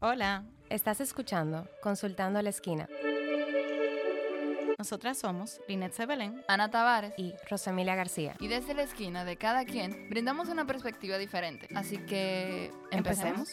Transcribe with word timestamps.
Hola, 0.00 0.44
estás 0.68 1.00
escuchando 1.00 1.68
Consultando 1.82 2.38
a 2.38 2.42
la 2.42 2.50
Esquina 2.50 2.88
Nosotras 4.78 5.18
somos 5.18 5.60
Linet 5.68 5.92
Sebelén. 5.92 6.42
Ana 6.48 6.70
Tavares. 6.70 7.12
y 7.18 7.34
Rosemilia 7.50 7.94
García. 7.94 8.34
Y 8.40 8.48
desde 8.48 8.72
la 8.72 8.82
esquina 8.82 9.26
de 9.26 9.36
cada 9.36 9.66
quien 9.66 10.08
brindamos 10.08 10.48
una 10.48 10.64
perspectiva 10.66 11.18
diferente. 11.18 11.68
Así 11.74 11.98
que 11.98 12.70
¿Empecemos? 12.90 13.50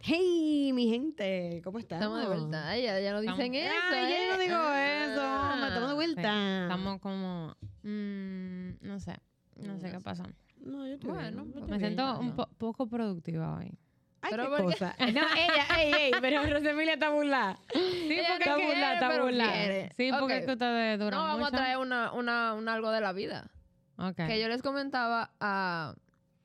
Hey, 0.00 0.70
mi 0.72 0.88
gente, 0.90 1.60
¿cómo 1.64 1.78
están? 1.78 1.98
Estamos 1.98 2.20
de 2.20 2.26
vuelta. 2.28 2.68
Ay, 2.68 2.84
ya, 2.84 3.00
ya 3.00 3.12
no 3.12 3.20
dicen 3.20 3.54
eso. 3.54 3.74
Ay, 3.90 4.10
ya 4.10 4.16
¿eh? 4.16 4.28
no 4.32 4.38
digo 4.38 4.54
Ah. 4.56 5.54
eso, 5.58 5.66
estamos 5.66 5.88
de 5.88 5.94
vuelta. 5.94 6.62
Estamos 6.62 7.00
como. 7.00 7.56
mm, 7.82 8.70
no 8.80 9.00
sé. 9.00 9.14
No 9.56 9.76
sé 9.78 9.90
qué 9.90 9.98
pasa. 10.00 10.24
No, 10.68 10.86
yo 10.86 10.94
estoy 10.94 11.10
Bueno, 11.10 11.30
bien, 11.42 11.46
yo 11.46 11.52
pues 11.52 11.62
Me 11.70 11.78
bien. 11.78 11.80
siento 11.80 12.20
un 12.20 12.36
po- 12.36 12.48
poco 12.58 12.86
productiva 12.88 13.56
hoy. 13.58 13.72
Ay, 14.20 14.30
Pero 14.30 14.42
qué 14.44 14.48
porque- 14.50 14.62
cosa. 14.64 14.96
No, 14.98 15.06
ella, 15.06 15.66
ey, 15.80 15.92
ey, 15.98 16.12
pero 16.20 16.42
Rosemilia 16.42 16.94
está 16.94 17.10
burlada. 17.10 17.58
Sí, 17.72 18.12
Ella 18.12 18.28
porque 18.32 18.50
no 18.50 18.56
es 18.56 18.60
que- 18.62 18.66
quiere, 18.72 18.92
está 18.94 19.22
burlada. 19.22 19.90
Sí, 19.96 20.10
porque 20.18 20.36
es 20.38 20.44
que 20.46 20.52
ustedes 20.52 20.98
duran 20.98 21.18
No, 21.20 21.24
vamos 21.26 21.38
mucho. 21.40 21.54
a 21.54 21.56
traer 21.58 21.78
una, 21.78 22.12
una, 22.12 22.54
un 22.54 22.68
algo 22.68 22.90
de 22.90 23.00
la 23.00 23.12
vida. 23.12 23.50
Ok. 23.98 24.16
Que 24.16 24.40
yo 24.40 24.48
les 24.48 24.62
comentaba 24.62 25.32
a... 25.40 25.94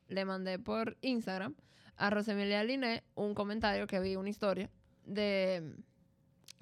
Le 0.08 0.26
mandé 0.26 0.60
por 0.60 0.98
Instagram 1.02 1.56
a 1.96 2.10
Rosemilia 2.10 2.64
Liné 2.64 3.04
un 3.16 3.34
comentario 3.34 3.88
que 3.88 4.00
vi, 4.00 4.16
una 4.16 4.30
historia 4.30 4.70
de, 5.06 5.76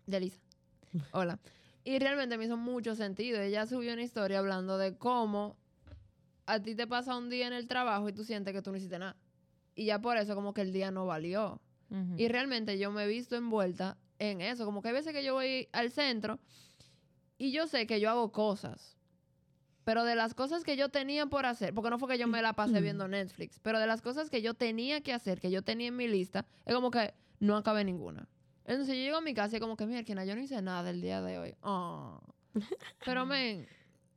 de 0.05 0.19
Lisa. 0.19 0.39
Hola. 1.11 1.39
Y 1.83 1.97
realmente 1.99 2.37
me 2.37 2.45
hizo 2.45 2.57
mucho 2.57 2.95
sentido. 2.95 3.41
Ella 3.41 3.65
subió 3.65 3.91
una 3.93 4.03
historia 4.03 4.39
hablando 4.39 4.77
de 4.77 4.97
cómo 4.97 5.57
a 6.51 6.61
ti 6.61 6.75
te 6.75 6.85
pasa 6.85 7.15
un 7.15 7.29
día 7.29 7.47
en 7.47 7.53
el 7.53 7.65
trabajo 7.67 8.09
y 8.09 8.13
tú 8.13 8.25
sientes 8.25 8.53
que 8.53 8.61
tú 8.61 8.71
no 8.71 8.77
hiciste 8.77 8.99
nada. 8.99 9.15
Y 9.73 9.85
ya 9.85 10.01
por 10.01 10.17
eso 10.17 10.35
como 10.35 10.53
que 10.53 10.61
el 10.61 10.73
día 10.73 10.91
no 10.91 11.05
valió. 11.05 11.61
Y 12.15 12.29
realmente 12.29 12.79
yo 12.79 12.89
me 12.89 13.03
he 13.03 13.07
visto 13.07 13.35
envuelta 13.35 13.97
en 14.17 14.39
eso. 14.39 14.63
Como 14.63 14.81
que 14.81 14.87
hay 14.89 14.93
veces 14.93 15.11
que 15.11 15.25
yo 15.25 15.33
voy 15.33 15.67
al 15.73 15.91
centro 15.91 16.39
y 17.37 17.51
yo 17.51 17.67
sé 17.67 17.85
que 17.85 17.99
yo 17.99 18.09
hago 18.09 18.31
cosas. 18.31 18.97
Pero 19.83 20.05
de 20.05 20.15
las 20.15 20.33
cosas 20.33 20.63
que 20.63 20.77
yo 20.77 20.87
tenía 20.87 21.25
por 21.25 21.45
hacer, 21.45 21.73
porque 21.73 21.89
no 21.89 21.99
fue 21.99 22.07
que 22.07 22.17
yo 22.17 22.27
me 22.27 22.41
la 22.41 22.53
pasé 22.53 22.79
viendo 22.81 23.09
Netflix, 23.09 23.59
pero 23.59 23.77
de 23.77 23.87
las 23.87 24.01
cosas 24.01 24.29
que 24.29 24.41
yo 24.41 24.53
tenía 24.53 25.01
que 25.01 25.11
hacer, 25.11 25.41
que 25.41 25.51
yo 25.51 25.63
tenía 25.63 25.89
en 25.89 25.97
mi 25.97 26.07
lista, 26.07 26.45
es 26.65 26.73
como 26.73 26.91
que 26.91 27.13
no 27.39 27.57
acabé 27.57 27.83
ninguna. 27.83 28.29
Entonces 28.63 28.95
yo 28.95 29.01
llego 29.01 29.17
a 29.17 29.21
mi 29.21 29.33
casa 29.33 29.57
y 29.57 29.59
como 29.59 29.75
que, 29.75 29.85
mira, 29.85 30.01
yo 30.23 30.35
no 30.35 30.41
hice 30.41 30.61
nada 30.61 30.89
el 30.89 31.01
día 31.01 31.21
de 31.21 31.39
hoy. 31.39 31.55
Ah. 31.61 32.21
Pero, 33.05 33.25
men, 33.25 33.67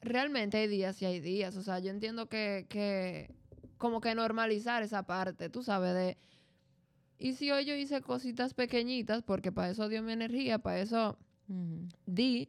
realmente 0.04 0.58
hay 0.58 0.68
días 0.68 1.00
y 1.02 1.06
hay 1.06 1.20
días. 1.20 1.56
O 1.56 1.62
sea, 1.62 1.78
yo 1.78 1.90
entiendo 1.90 2.28
que, 2.28 2.66
que 2.68 3.34
como 3.78 4.00
que 4.00 4.14
normalizar 4.14 4.82
esa 4.82 5.04
parte, 5.04 5.48
tú 5.48 5.62
sabes, 5.62 5.94
de... 5.94 6.16
Y 7.18 7.34
si 7.34 7.50
hoy 7.50 7.64
yo 7.64 7.74
hice 7.74 8.00
cositas 8.00 8.54
pequeñitas, 8.54 9.22
porque 9.22 9.52
para 9.52 9.70
eso 9.70 9.88
dio 9.88 10.02
mi 10.02 10.12
energía, 10.12 10.58
para 10.58 10.80
eso 10.80 11.16
di, 12.06 12.48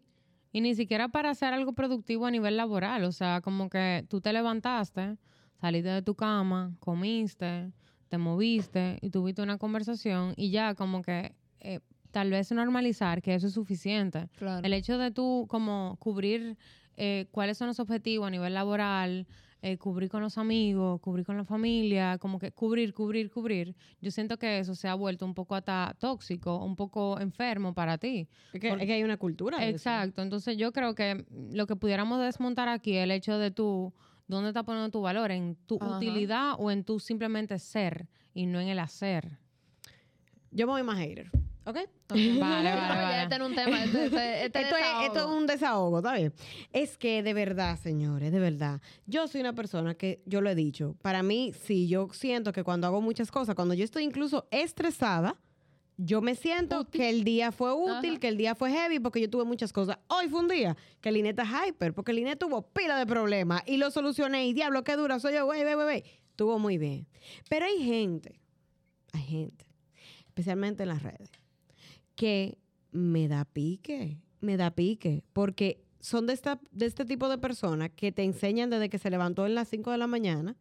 Y 0.51 0.61
ni 0.61 0.75
siquiera 0.75 1.09
para 1.09 1.29
hacer 1.29 1.53
algo 1.53 1.73
productivo 1.73 2.25
a 2.25 2.31
nivel 2.31 2.57
laboral. 2.57 3.03
O 3.03 3.11
sea, 3.11 3.41
como 3.41 3.69
que 3.69 4.05
tú 4.09 4.21
te 4.21 4.33
levantaste, 4.33 5.17
saliste 5.59 5.89
de 5.89 6.01
tu 6.01 6.15
cama, 6.15 6.75
comiste, 6.79 7.71
te 8.09 8.17
moviste 8.17 8.97
y 9.01 9.09
tuviste 9.09 9.41
una 9.41 9.57
conversación 9.57 10.33
y 10.35 10.49
ya 10.51 10.75
como 10.75 11.01
que 11.01 11.35
eh, 11.59 11.79
tal 12.11 12.31
vez 12.31 12.51
normalizar 12.51 13.21
que 13.21 13.35
eso 13.35 13.47
es 13.47 13.53
suficiente. 13.53 14.29
claro. 14.37 14.65
El 14.65 14.73
hecho 14.73 14.97
de 14.97 15.11
tú 15.11 15.45
como 15.49 15.97
cubrir 15.99 16.57
eh, 16.97 17.27
cuáles 17.31 17.57
son 17.57 17.67
los 17.67 17.79
objetivos 17.79 18.27
a 18.27 18.31
nivel 18.31 18.53
laboral, 18.53 19.27
eh, 19.61 19.77
cubrir 19.77 20.09
con 20.09 20.21
los 20.21 20.37
amigos, 20.37 21.01
cubrir 21.01 21.25
con 21.25 21.37
la 21.37 21.43
familia, 21.43 22.17
como 22.19 22.37
que 22.37 22.51
cubrir, 22.51 22.93
cubrir, 22.93 23.31
cubrir, 23.31 23.75
yo 23.99 24.11
siento 24.11 24.37
que 24.37 24.59
eso 24.59 24.75
se 24.75 24.87
ha 24.87 24.93
vuelto 24.93 25.25
un 25.25 25.33
poco 25.33 25.55
hasta 25.55 25.95
tóxico, 25.99 26.63
un 26.63 26.75
poco 26.75 27.19
enfermo 27.19 27.73
para 27.73 27.97
ti. 27.97 28.27
Es 28.53 28.59
que, 28.61 28.69
Por- 28.69 28.79
es 28.79 28.85
que 28.85 28.93
hay 28.93 29.03
una 29.03 29.17
cultura. 29.17 29.57
de 29.59 29.69
eso. 29.69 29.75
Exacto, 29.75 30.21
entonces 30.21 30.55
yo 30.57 30.71
creo 30.71 30.93
que 30.93 31.25
lo 31.51 31.65
que 31.65 31.75
pudiéramos 31.75 32.19
desmontar 32.21 32.67
aquí 32.67 32.95
es 32.95 33.03
el 33.05 33.11
hecho 33.11 33.39
de 33.39 33.49
tú, 33.49 33.91
¿dónde 34.27 34.49
estás 34.49 34.65
poniendo 34.65 34.91
tu 34.91 35.01
valor? 35.01 35.31
¿En 35.31 35.55
tu 35.65 35.77
Ajá. 35.81 35.97
utilidad 35.97 36.53
o 36.59 36.69
en 36.69 36.83
tu 36.83 36.99
simplemente 36.99 37.57
ser 37.57 38.07
y 38.35 38.45
no 38.45 38.59
en 38.59 38.67
el 38.67 38.77
hacer? 38.77 39.39
Yo 40.51 40.67
me 40.67 40.73
voy 40.73 40.83
más 40.83 40.99
hater. 40.99 41.31
¿Ok? 41.65 41.77
Vale, 42.09 42.39
vale, 42.39 42.73
vale. 42.75 43.23
este 43.23 43.39
no 43.39 43.45
es 43.45 43.49
un 43.49 43.55
tema, 43.55 43.83
este, 43.83 44.05
este, 44.05 44.45
este 44.45 44.61
Esto 44.65 44.75
es, 44.77 44.85
esto 45.07 45.19
es 45.19 45.25
un 45.25 45.47
desahogo, 45.47 45.97
¿está 45.97 46.13
bien? 46.13 46.31
Es 46.71 46.97
que 46.97 47.23
de 47.23 47.33
verdad, 47.33 47.79
señores, 47.79 48.31
de 48.31 48.39
verdad, 48.39 48.81
yo 49.07 49.27
soy 49.27 49.41
una 49.41 49.53
persona 49.53 49.95
que, 49.95 50.21
yo 50.25 50.41
lo 50.41 50.49
he 50.49 50.55
dicho, 50.55 50.95
para 51.01 51.23
mí, 51.23 51.53
sí, 51.53 51.87
yo 51.87 52.07
siento 52.13 52.51
que 52.53 52.63
cuando 52.63 52.85
hago 52.85 53.01
muchas 53.01 53.31
cosas, 53.31 53.55
cuando 53.55 53.73
yo 53.73 53.83
estoy 53.83 54.03
incluso 54.03 54.47
estresada, 54.51 55.39
yo 55.97 56.21
me 56.21 56.35
siento 56.35 56.89
que 56.89 57.09
el 57.09 57.23
día 57.23 57.51
fue 57.51 57.73
útil, 57.73 58.11
Ajá. 58.11 58.19
que 58.19 58.27
el 58.27 58.37
día 58.37 58.53
fue 58.53 58.71
heavy, 58.71 58.99
porque 58.99 59.21
yo 59.21 59.29
tuve 59.29 59.45
muchas 59.45 59.71
cosas. 59.71 59.97
Hoy 60.07 60.27
fue 60.27 60.41
un 60.41 60.47
día 60.47 60.75
que 61.01 61.11
Lineta 61.11 61.43
es 61.43 61.49
hyper, 61.49 61.93
porque 61.93 62.13
Lineta 62.13 62.45
tuvo 62.45 62.61
pila 62.61 62.97
de 62.97 63.05
problemas 63.05 63.63
y 63.65 63.77
lo 63.77 63.91
solucioné 63.91 64.45
y 64.45 64.53
diablo, 64.53 64.83
qué 64.83 64.97
dura 64.97 65.19
soy 65.19 65.33
yo, 65.35 65.45
güey, 65.45 65.63
güey, 65.63 65.75
güey. 65.75 66.03
Estuvo 66.29 66.59
muy 66.59 66.77
bien. 66.77 67.07
Pero 67.49 67.65
hay 67.65 67.81
gente, 67.81 68.41
hay 69.13 69.21
gente, 69.21 69.65
especialmente 70.27 70.83
en 70.83 70.89
las 70.89 71.01
redes, 71.01 71.31
que 72.15 72.57
me 72.91 73.27
da 73.27 73.45
pique, 73.45 74.17
me 74.41 74.57
da 74.57 74.71
pique, 74.71 75.23
porque 75.33 75.83
son 75.99 76.27
de, 76.27 76.33
esta, 76.33 76.59
de 76.71 76.85
este 76.85 77.05
tipo 77.05 77.29
de 77.29 77.37
personas 77.37 77.91
que 77.95 78.11
te 78.11 78.23
enseñan 78.23 78.69
desde 78.69 78.89
que 78.89 78.99
se 78.99 79.09
levantó 79.09 79.45
en 79.45 79.55
las 79.55 79.67
5 79.69 79.91
de 79.91 79.97
la 79.97 80.07
mañana 80.07 80.55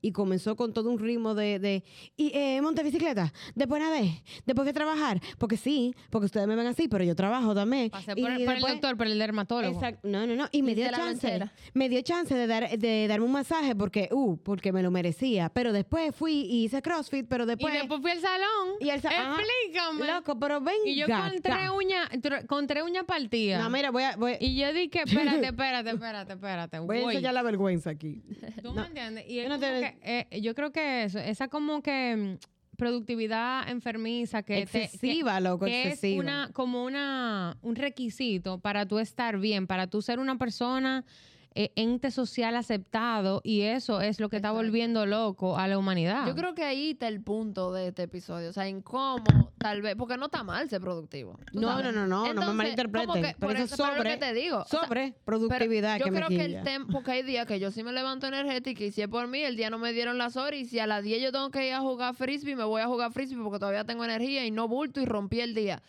y 0.00 0.12
comenzó 0.12 0.56
con 0.56 0.72
todo 0.72 0.90
un 0.90 0.98
ritmo 0.98 1.34
de, 1.34 1.58
de 1.58 1.84
y 2.16 2.30
eh, 2.34 2.60
monte 2.62 2.82
bicicleta, 2.82 3.32
después 3.54 3.80
nadé, 3.82 4.22
después 4.46 4.68
a 4.68 4.72
trabajar, 4.72 5.20
porque 5.38 5.56
sí, 5.56 5.94
porque 6.10 6.26
ustedes 6.26 6.46
me 6.46 6.56
ven 6.56 6.66
así, 6.66 6.88
pero 6.88 7.04
yo 7.04 7.14
trabajo 7.14 7.54
también. 7.54 7.90
Pasé 7.90 8.12
Y 8.16 8.22
por, 8.22 8.30
el- 8.32 8.38
después- 8.46 8.60
doctor, 8.72 8.96
por 8.96 9.06
el 9.06 9.18
dermatólogo. 9.18 9.74
Exacto. 9.74 10.08
No, 10.08 10.26
no, 10.26 10.34
no. 10.34 10.48
Y 10.52 10.62
me 10.62 10.74
dio 10.74 10.88
chance. 10.90 11.40
Me 11.74 11.88
dio 11.88 12.00
chance 12.02 12.34
de, 12.34 12.46
dar, 12.46 12.78
de 12.78 13.06
darme 13.08 13.26
un 13.26 13.32
masaje 13.32 13.74
porque, 13.74 14.08
uh, 14.12 14.36
porque 14.38 14.72
me 14.72 14.82
lo 14.82 14.90
merecía. 14.90 15.48
Pero 15.50 15.72
después 15.72 16.14
fui 16.14 16.32
y 16.42 16.64
hice 16.64 16.82
CrossFit, 16.82 17.26
pero 17.28 17.44
Y 17.44 17.48
después. 17.48 17.72
después 17.74 18.00
fui 18.00 18.10
al 18.10 18.20
salón. 18.20 18.68
Y 18.80 18.90
el 18.90 19.00
sa- 19.00 19.08
ajá. 19.10 19.36
Explícame. 19.40 20.06
Loco, 20.12 20.38
pero 20.38 20.60
ven. 20.60 20.74
Y 20.84 20.96
yo 20.96 21.06
con 21.06 21.40
tres 21.42 21.70
uñas, 21.76 22.08
con 22.46 22.66
tres 22.66 22.82
uñas 22.82 23.04
partidas. 23.04 23.62
No, 23.62 23.70
mira, 23.70 23.90
voy 23.90 24.02
a, 24.02 24.16
voy, 24.16 24.36
Y 24.40 24.56
yo 24.56 24.72
dije, 24.72 25.02
espérate, 25.04 25.46
espérate, 25.46 25.90
espérate, 25.90 26.32
espérate. 26.32 26.78
voy 26.80 26.98
a 26.98 27.02
voy. 27.02 27.14
enseñar 27.14 27.34
la 27.34 27.42
vergüenza 27.42 27.90
aquí. 27.90 28.22
¿Tú 28.62 28.72
No. 28.74 28.82
me 28.82 28.86
entiendes? 28.88 29.24
Y 29.28 29.36
Yo 29.36 29.48
no 29.48 29.58
te- 29.80 29.98
que, 30.00 30.28
eh, 30.32 30.40
yo 30.40 30.54
creo 30.54 30.72
que 30.72 31.04
eso, 31.04 31.18
esa 31.18 31.48
como 31.48 31.82
que 31.82 32.38
mm, 32.40 32.76
productividad 32.76 33.68
enfermiza 33.68 34.42
que 34.42 34.66
te- 34.66 34.84
excesiva, 34.84 35.40
loco, 35.40 35.66
que, 35.66 35.82
es 35.82 35.94
excesiva. 35.94 36.20
una 36.22 36.50
como 36.52 36.84
una 36.84 37.56
un 37.62 37.76
requisito 37.76 38.58
para 38.58 38.86
tú 38.86 38.98
estar 38.98 39.38
bien, 39.38 39.66
para 39.66 39.86
tú 39.86 40.02
ser 40.02 40.18
una 40.18 40.36
persona 40.38 41.04
eh, 41.56 41.72
ente 41.76 42.10
social 42.10 42.56
aceptado 42.56 43.40
y 43.44 43.60
eso 43.62 44.00
es 44.00 44.18
lo 44.18 44.28
que 44.28 44.36
está 44.36 44.50
volviendo 44.50 45.06
loco 45.06 45.56
a 45.56 45.68
la 45.68 45.78
humanidad. 45.78 46.26
Yo 46.26 46.34
creo 46.34 46.54
que 46.54 46.64
ahí 46.64 46.90
está 46.90 47.06
el 47.06 47.20
punto 47.22 47.72
de 47.72 47.88
este 47.88 48.02
episodio. 48.04 48.50
O 48.50 48.52
sea, 48.52 48.66
en 48.66 48.82
cómo, 48.82 49.52
tal 49.58 49.80
vez, 49.80 49.94
porque 49.96 50.16
no 50.16 50.26
está 50.26 50.42
mal 50.42 50.68
ser 50.68 50.80
productivo. 50.80 51.38
No, 51.52 51.68
sabes. 51.68 51.86
no, 51.86 51.92
no, 51.92 52.06
no, 52.08 52.34
no 52.34 52.46
me 52.48 52.52
malinterpreten. 52.54 53.14
que- 53.14 53.20
pero 53.20 53.38
por 53.38 53.50
eso 53.56 53.64
es 53.64 53.70
pero 53.70 53.86
lo 53.86 53.96
sobre, 53.98 54.10
que 54.10 54.16
te 54.16 54.34
digo. 54.34 54.58
o 54.58 54.64
sea, 54.64 54.80
sobre 54.80 55.14
productividad 55.24 55.98
Pero 55.98 56.06
yo 56.06 56.12
que 56.12 56.16
creo 56.18 56.30
me 56.30 56.36
que 56.36 56.44
el 56.44 56.62
tema, 56.64 56.86
porque 56.90 57.10
hay 57.12 57.22
días 57.22 57.46
que 57.46 57.60
yo 57.60 57.70
sí 57.70 57.84
me 57.84 57.92
levanto 57.92 58.26
energética 58.26 58.82
y 58.84 58.90
si 58.90 59.02
es 59.02 59.08
por 59.08 59.28
mí, 59.28 59.40
el 59.40 59.56
día 59.56 59.70
no 59.70 59.78
me 59.78 59.92
dieron 59.92 60.18
las 60.18 60.36
horas 60.36 60.58
y 60.58 60.64
si 60.64 60.80
a 60.80 60.86
las 60.88 61.04
10 61.04 61.22
yo 61.22 61.30
tengo 61.32 61.50
que 61.50 61.68
ir 61.68 61.74
a 61.74 61.80
jugar 61.80 62.14
frisbee, 62.14 62.56
me 62.56 62.64
voy 62.64 62.82
a 62.82 62.86
jugar 62.86 63.12
frisbee 63.12 63.42
porque 63.42 63.58
todavía 63.60 63.84
tengo 63.84 64.04
energía 64.04 64.44
y 64.44 64.50
no 64.50 64.66
bulto 64.66 65.00
y 65.00 65.04
rompí 65.04 65.40
el 65.40 65.54
día. 65.54 65.82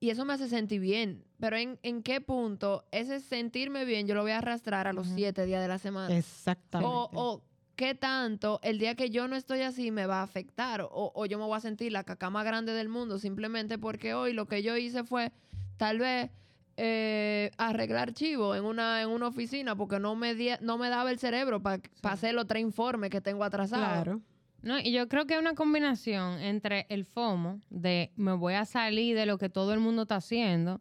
Y 0.00 0.10
eso 0.10 0.24
me 0.24 0.32
hace 0.34 0.48
sentir 0.48 0.80
bien. 0.80 1.24
Pero 1.40 1.56
¿en, 1.56 1.78
en 1.82 2.02
qué 2.02 2.20
punto 2.20 2.84
ese 2.92 3.20
sentirme 3.20 3.84
bien 3.84 4.06
yo 4.06 4.14
lo 4.14 4.22
voy 4.22 4.30
a 4.32 4.38
arrastrar 4.38 4.86
a 4.86 4.92
los 4.92 5.06
siete 5.08 5.44
días 5.46 5.60
de 5.62 5.68
la 5.68 5.78
semana? 5.78 6.16
Exactamente. 6.16 6.92
O, 6.94 7.10
o 7.14 7.42
qué 7.76 7.94
tanto 7.94 8.60
el 8.62 8.78
día 8.78 8.94
que 8.94 9.10
yo 9.10 9.26
no 9.28 9.36
estoy 9.36 9.62
así 9.62 9.90
me 9.90 10.06
va 10.06 10.20
a 10.20 10.22
afectar. 10.22 10.82
O, 10.82 11.12
o 11.14 11.26
yo 11.26 11.38
me 11.38 11.44
voy 11.44 11.56
a 11.56 11.60
sentir 11.60 11.92
la 11.92 12.04
caca 12.04 12.30
más 12.30 12.44
grande 12.44 12.72
del 12.72 12.88
mundo 12.88 13.18
simplemente 13.18 13.78
porque 13.78 14.14
hoy 14.14 14.32
lo 14.32 14.46
que 14.46 14.62
yo 14.62 14.76
hice 14.76 15.04
fue 15.04 15.32
tal 15.76 15.98
vez 15.98 16.30
eh, 16.76 17.50
arreglar 17.58 18.12
chivo 18.12 18.54
en 18.54 18.64
una, 18.64 19.02
en 19.02 19.08
una 19.08 19.26
oficina 19.28 19.74
porque 19.74 19.98
no 19.98 20.14
me, 20.14 20.34
di- 20.36 20.50
no 20.60 20.78
me 20.78 20.88
daba 20.88 21.10
el 21.10 21.18
cerebro 21.18 21.60
para 21.60 21.80
hacer 22.04 22.34
los 22.34 22.46
tres 22.46 22.62
informes 22.62 23.10
que 23.10 23.20
tengo 23.20 23.42
atrasados. 23.42 24.04
claro. 24.04 24.20
No, 24.62 24.78
y 24.78 24.90
yo 24.92 25.08
creo 25.08 25.26
que 25.26 25.34
es 25.34 25.40
una 25.40 25.54
combinación 25.54 26.40
entre 26.40 26.86
el 26.88 27.04
FOMO 27.04 27.60
de 27.70 28.10
me 28.16 28.32
voy 28.32 28.54
a 28.54 28.64
salir 28.64 29.16
de 29.16 29.26
lo 29.26 29.38
que 29.38 29.48
todo 29.48 29.72
el 29.72 29.80
mundo 29.80 30.02
está 30.02 30.16
haciendo, 30.16 30.80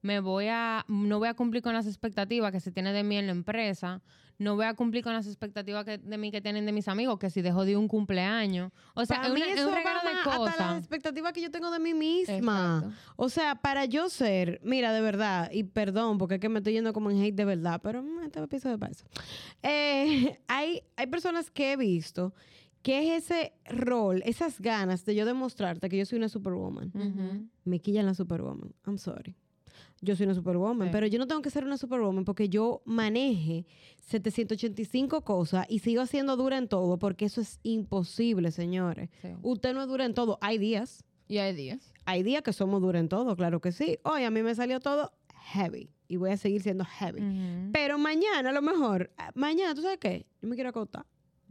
me 0.00 0.20
voy 0.20 0.46
a 0.48 0.84
no 0.88 1.18
voy 1.18 1.28
a 1.28 1.34
cumplir 1.34 1.62
con 1.62 1.74
las 1.74 1.86
expectativas 1.86 2.52
que 2.52 2.60
se 2.60 2.70
tiene 2.72 2.92
de 2.92 3.02
mí 3.02 3.16
en 3.18 3.26
la 3.26 3.32
empresa, 3.32 4.00
no 4.38 4.54
voy 4.54 4.66
a 4.66 4.74
cumplir 4.74 5.02
con 5.02 5.12
las 5.12 5.26
expectativas 5.26 5.84
que, 5.84 5.98
de 5.98 6.16
mí 6.16 6.30
que 6.30 6.40
tienen 6.40 6.64
de 6.64 6.70
mis 6.70 6.86
amigos, 6.86 7.18
que 7.18 7.28
si 7.28 7.42
dejo 7.42 7.64
de 7.64 7.76
un 7.76 7.88
cumpleaños. 7.88 8.70
O 8.94 9.04
sea, 9.04 9.16
para 9.16 9.28
es, 9.28 9.34
mí 9.34 9.40
una- 9.42 9.50
es 9.52 9.58
eso 9.58 9.68
un 9.68 9.74
va 9.74 9.78
regalo 9.78 9.98
de 9.98 10.04
más 10.14 10.26
hasta 10.26 10.38
las 10.38 10.38
cosas. 10.56 10.78
expectativas 10.78 11.32
que 11.32 11.42
yo 11.42 11.50
tengo 11.50 11.70
de 11.72 11.80
mí 11.80 11.92
misma. 11.92 12.78
Exacto. 12.84 13.12
O 13.16 13.28
sea, 13.28 13.56
para 13.56 13.84
yo 13.86 14.08
ser, 14.08 14.60
mira, 14.62 14.92
de 14.92 15.00
verdad, 15.00 15.50
y 15.52 15.64
perdón, 15.64 16.18
porque 16.18 16.36
es 16.36 16.40
que 16.40 16.48
me 16.48 16.58
estoy 16.60 16.74
yendo 16.74 16.92
como 16.92 17.10
en 17.10 17.20
hate 17.20 17.34
de 17.34 17.44
verdad, 17.44 17.80
pero 17.82 18.00
mm, 18.00 18.20
este 18.26 18.38
episodio 18.40 18.78
para 18.78 18.92
eso. 18.92 19.04
Eh, 19.64 20.38
hay, 20.48 20.82
hay 20.96 21.06
personas 21.08 21.50
que 21.50 21.72
he 21.72 21.76
visto 21.76 22.32
¿Qué 22.82 23.16
es 23.16 23.24
ese 23.24 23.52
rol, 23.68 24.22
esas 24.24 24.60
ganas 24.60 25.04
de 25.04 25.14
yo 25.14 25.26
demostrarte 25.26 25.88
que 25.88 25.98
yo 25.98 26.06
soy 26.06 26.18
una 26.18 26.28
superwoman? 26.28 26.92
Ujú. 26.94 27.46
Me 27.64 27.80
quillan 27.80 28.06
la 28.06 28.14
superwoman. 28.14 28.72
I'm 28.86 28.98
sorry. 28.98 29.34
Yo 30.00 30.14
soy 30.14 30.24
una 30.26 30.34
superwoman, 30.34 30.88
Sí. 30.88 30.92
pero 30.92 31.06
yo 31.08 31.18
no 31.18 31.26
tengo 31.26 31.42
que 31.42 31.50
ser 31.50 31.64
una 31.64 31.76
superwoman 31.76 32.24
porque 32.24 32.48
yo 32.48 32.82
maneje 32.84 33.66
785 34.06 35.22
cosas 35.22 35.66
y 35.68 35.80
sigo 35.80 36.06
siendo 36.06 36.36
dura 36.36 36.56
en 36.56 36.68
todo, 36.68 36.98
porque 36.98 37.24
eso 37.26 37.40
es 37.40 37.58
imposible, 37.62 38.50
señores. 38.52 39.10
Sí. 39.22 39.28
Usted 39.42 39.74
no 39.74 39.82
es 39.82 39.88
dura 39.88 40.04
en 40.04 40.14
todo. 40.14 40.38
Hay 40.40 40.58
días, 40.58 41.04
Y 41.28 41.38
hay 41.38 41.54
días. 41.54 41.92
hay 42.04 42.22
días 42.22 42.42
que 42.42 42.52
somos 42.52 42.80
duras 42.80 43.00
en 43.00 43.08
todo, 43.08 43.34
claro 43.36 43.60
que 43.60 43.72
sí. 43.72 43.98
Hoy 44.04 44.22
a 44.22 44.30
mí 44.30 44.42
me 44.42 44.54
salió 44.54 44.78
todo 44.80 45.12
heavy 45.52 45.90
y 46.06 46.16
voy 46.16 46.30
a 46.30 46.36
seguir 46.36 46.62
siendo 46.62 46.84
heavy. 46.84 47.20
Pero 47.72 47.98
mañana, 47.98 48.50
a 48.50 48.52
lo 48.52 48.62
mejor, 48.62 49.10
ah, 49.18 49.30
mañana, 49.34 49.74
¿tú 49.74 49.82
sabes 49.82 49.98
qué? 49.98 50.26
Yo 50.40 50.48
me 50.48 50.54
quiero 50.54 50.70
acostar. 50.70 51.06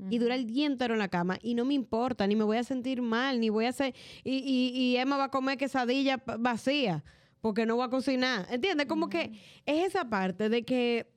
Y 0.09 0.19
dura 0.19 0.35
el 0.35 0.45
día 0.45 0.67
entero 0.67 0.94
en 0.94 0.99
la 0.99 1.07
cama 1.07 1.39
y 1.41 1.55
no 1.55 1.65
me 1.65 1.73
importa, 1.73 2.27
ni 2.27 2.35
me 2.35 2.44
voy 2.44 2.57
a 2.57 2.63
sentir 2.63 3.01
mal, 3.01 3.39
ni 3.39 3.49
voy 3.49 3.65
a 3.65 3.69
hacer... 3.69 3.95
Y, 4.23 4.38
y, 4.38 4.77
y 4.77 4.97
Emma 4.97 5.17
va 5.17 5.25
a 5.25 5.31
comer 5.31 5.57
quesadilla 5.57 6.21
vacía 6.39 7.03
porque 7.41 7.65
no 7.65 7.77
va 7.77 7.85
a 7.85 7.89
cocinar. 7.89 8.45
¿Entiendes? 8.51 8.88
Como 8.88 9.09
que 9.09 9.31
es 9.65 9.88
esa 9.88 10.09
parte 10.09 10.49
de 10.49 10.63
que... 10.63 11.07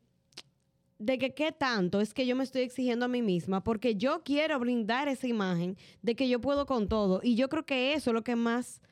De 0.99 1.17
que 1.17 1.33
qué 1.33 1.51
tanto 1.51 2.03
es 2.03 2.13
que 2.13 2.27
yo 2.27 2.37
me 2.37 2.45
estoy 2.45 2.61
exigiendo 2.61 3.07
a 3.07 3.09
mí 3.09 3.23
misma 3.23 3.65
porque 3.65 3.97
yo 3.97 4.23
quiero 4.23 4.59
brindar 4.59 5.09
esa 5.09 5.27
imagen 5.27 5.79
de 6.03 6.15
que 6.15 6.29
yo 6.29 6.43
puedo 6.43 6.67
con 6.67 6.89
todo. 6.89 7.21
Y 7.23 7.37
yo 7.37 7.49
creo 7.49 7.65
que 7.65 7.95
eso 7.95 8.11
es 8.11 8.15
lo 8.15 8.23
que 8.23 8.37
más 8.37 8.83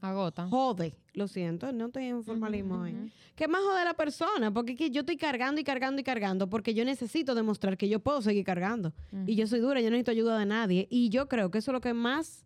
Agota. 0.00 0.46
jode. 0.48 0.94
Lo 1.14 1.28
siento, 1.28 1.72
no 1.72 1.86
estoy 1.86 2.04
en 2.06 2.24
formalismo 2.24 2.80
hoy. 2.80 3.12
Que 3.36 3.46
más 3.48 3.62
jode 3.62 3.80
a 3.80 3.84
la 3.84 3.94
persona, 3.94 4.52
porque 4.52 4.72
es 4.72 4.78
que 4.78 4.90
yo 4.90 5.00
estoy 5.00 5.16
cargando 5.16 5.60
y 5.60 5.64
cargando 5.64 6.00
y 6.00 6.04
cargando, 6.04 6.48
porque 6.48 6.74
yo 6.74 6.84
necesito 6.84 7.34
demostrar 7.34 7.76
que 7.76 7.88
yo 7.88 8.00
puedo 8.00 8.20
seguir 8.20 8.44
cargando. 8.44 8.92
Y 9.26 9.36
yo 9.36 9.46
soy 9.46 9.60
dura, 9.60 9.80
yo 9.80 9.86
no 9.86 9.92
necesito 9.92 10.10
ayuda 10.10 10.38
de 10.38 10.46
nadie. 10.46 10.86
Y 10.90 11.08
yo 11.08 11.28
creo 11.28 11.50
que 11.50 11.58
eso 11.58 11.70
es 11.70 11.72
lo 11.74 11.80
que 11.80 11.94
más 11.94 12.42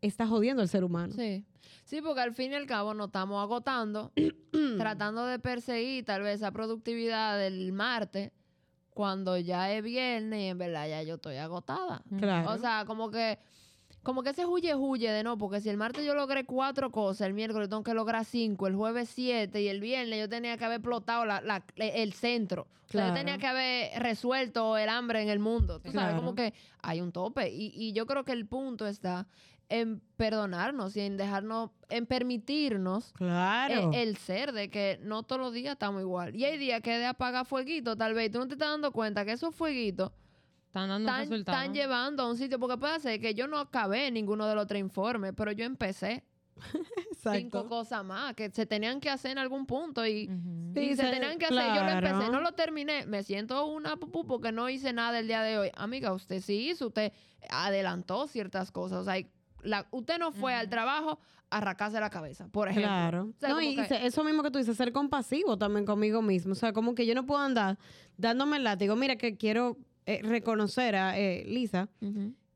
está 0.00 0.26
jodiendo 0.26 0.62
al 0.62 0.68
ser 0.68 0.84
humano. 0.84 1.14
Sí. 1.14 1.44
Sí, 1.84 2.02
porque 2.02 2.20
al 2.20 2.34
fin 2.34 2.52
y 2.52 2.56
al 2.56 2.66
cabo 2.66 2.94
nos 2.94 3.06
estamos 3.06 3.40
agotando, 3.40 4.12
tratando 4.76 5.24
de 5.24 5.38
perseguir 5.38 6.04
tal 6.04 6.22
vez 6.22 6.36
esa 6.36 6.50
productividad 6.50 7.38
del 7.38 7.72
martes, 7.72 8.32
cuando 8.90 9.36
ya 9.36 9.70
es 9.72 9.84
viernes 9.84 10.40
y 10.40 10.46
en 10.46 10.58
verdad 10.58 10.88
ya 10.88 11.02
yo 11.02 11.14
estoy 11.16 11.36
agotada. 11.36 12.02
Claro. 12.18 12.50
O 12.50 12.58
sea, 12.58 12.84
como 12.86 13.10
que, 13.10 13.38
como 14.06 14.22
que 14.22 14.30
ese 14.30 14.46
huye 14.46 14.74
huye 14.76 15.10
de 15.10 15.22
no, 15.24 15.36
porque 15.36 15.60
si 15.60 15.68
el 15.68 15.76
martes 15.76 16.06
yo 16.06 16.14
logré 16.14 16.46
cuatro 16.46 16.92
cosas, 16.92 17.26
el 17.26 17.34
miércoles 17.34 17.68
tengo 17.68 17.82
que 17.82 17.92
lograr 17.92 18.24
cinco, 18.24 18.68
el 18.68 18.76
jueves 18.76 19.08
siete 19.12 19.60
y 19.62 19.68
el 19.68 19.80
viernes 19.80 20.20
yo 20.20 20.28
tenía 20.28 20.56
que 20.56 20.64
haber 20.64 20.76
explotado 20.78 21.24
la- 21.26 21.40
la- 21.40 21.64
el 21.76 22.12
centro. 22.12 22.68
O 22.88 22.92
sea, 22.92 23.08
yo 23.08 23.14
tenía 23.14 23.36
que 23.36 23.48
haber 23.48 24.00
resuelto 24.00 24.76
el 24.78 24.88
hambre 24.88 25.20
en 25.20 25.28
el 25.28 25.40
mundo. 25.40 25.80
Tú 25.80 25.90
sabes, 25.90 26.10
Claro. 26.10 26.16
como 26.18 26.34
que 26.36 26.54
hay 26.82 27.00
un 27.00 27.10
tope. 27.10 27.50
Y, 27.50 27.72
y 27.74 27.92
yo 27.92 28.06
creo 28.06 28.24
que 28.24 28.30
el 28.30 28.46
punto 28.46 28.86
está 28.86 29.26
en 29.68 30.00
perdonarnos 30.16 30.96
y 30.96 31.00
en 31.00 31.16
dejarnos, 31.16 31.70
en 31.88 32.06
permitirnos 32.06 33.12
claro. 33.14 33.90
e- 33.92 34.02
el, 34.02 34.16
ser 34.18 34.52
de 34.52 34.70
que 34.70 35.00
no 35.02 35.24
todos 35.24 35.40
los 35.40 35.52
días 35.52 35.72
estamos 35.72 36.00
igual. 36.02 36.36
Y 36.36 36.44
hay 36.44 36.58
días 36.58 36.80
que 36.80 36.96
de 36.96 37.06
apagar 37.06 37.44
fueguito, 37.44 37.96
tal 37.96 38.14
vez, 38.14 38.28
y 38.28 38.30
tú 38.30 38.38
no 38.38 38.46
te 38.46 38.54
estás 38.54 38.68
dando 38.70 38.92
cuenta 38.92 39.24
que 39.24 39.32
esos 39.32 39.52
fueguitos 39.52 40.12
Están 40.76 40.88
dando 40.88 41.08
están, 41.08 41.20
resultados. 41.28 41.60
están 41.62 41.74
llevando 41.74 42.22
a 42.22 42.30
un 42.30 42.36
sitio, 42.36 42.58
porque 42.58 42.76
puede 42.76 43.00
ser 43.00 43.20
que 43.20 43.34
yo 43.34 43.46
no 43.46 43.58
acabé 43.58 44.10
ninguno 44.10 44.46
de 44.46 44.54
los 44.54 44.66
tres 44.66 44.80
informes, 44.80 45.32
pero 45.36 45.52
yo 45.52 45.64
empecé 45.64 46.22
cinco 47.32 47.66
cosas 47.68 48.04
más 48.04 48.34
que 48.34 48.50
se 48.50 48.66
tenían 48.66 49.00
que 49.00 49.10
hacer 49.10 49.32
en 49.32 49.38
algún 49.38 49.66
punto 49.66 50.06
y, 50.06 50.28
Ujú. 50.28 50.72
y 50.74 50.74
Sí, 50.74 50.96
se, 50.96 51.02
se- 51.02 51.10
tenían 51.10 51.38
que 51.38 51.46
hacer. 51.46 51.74
Yo 51.74 51.82
lo 51.82 51.90
empecé, 51.90 52.30
no 52.30 52.40
lo 52.40 52.52
terminé. 52.52 53.06
Me 53.06 53.22
siento 53.22 53.66
una 53.66 53.96
pupú 53.96 54.26
porque 54.26 54.52
no 54.52 54.68
hice 54.68 54.92
nada 54.92 55.18
el 55.18 55.26
día 55.26 55.42
de 55.42 55.58
hoy. 55.58 55.70
Amiga, 55.76 56.12
usted 56.12 56.40
sí 56.40 56.70
hizo, 56.70 56.88
usted 56.88 57.12
adelantó 57.50 58.26
ciertas 58.26 58.70
cosas. 58.70 58.98
O 59.00 59.04
sea, 59.04 59.18
y 59.18 59.30
la- 59.62 59.86
usted 59.90 60.18
no 60.18 60.32
fue 60.32 60.54
al 60.54 60.68
trabajo 60.68 61.18
a 61.50 61.58
arrancarse 61.58 61.98
la 62.00 62.10
cabeza, 62.10 62.48
por 62.48 62.68
ejemplo. 62.68 62.88
Claro. 62.88 63.24
O 63.36 63.38
sea, 63.40 63.48
no, 63.50 63.54
como 63.56 63.68
y 63.70 63.76
que- 63.76 64.06
eso 64.06 64.24
mismo 64.24 64.42
que 64.42 64.50
tú 64.50 64.58
dices, 64.58 64.76
ser 64.76 64.92
compasivo 64.92 65.56
también 65.56 65.84
conmigo 65.86 66.22
mismo. 66.22 66.52
O 66.52 66.56
sea, 66.56 66.72
como 66.72 66.94
que 66.94 67.06
yo 67.06 67.14
no 67.14 67.24
puedo 67.26 67.40
andar 67.40 67.78
dándome 68.16 68.56
el 68.58 68.64
látigo. 68.64 68.96
Mira, 68.96 69.16
que 69.16 69.36
quiero 69.36 69.76
eh, 70.06 70.20
reconocer 70.22 70.94
a 70.96 71.18
eh, 71.18 71.44
Lisa, 71.46 71.88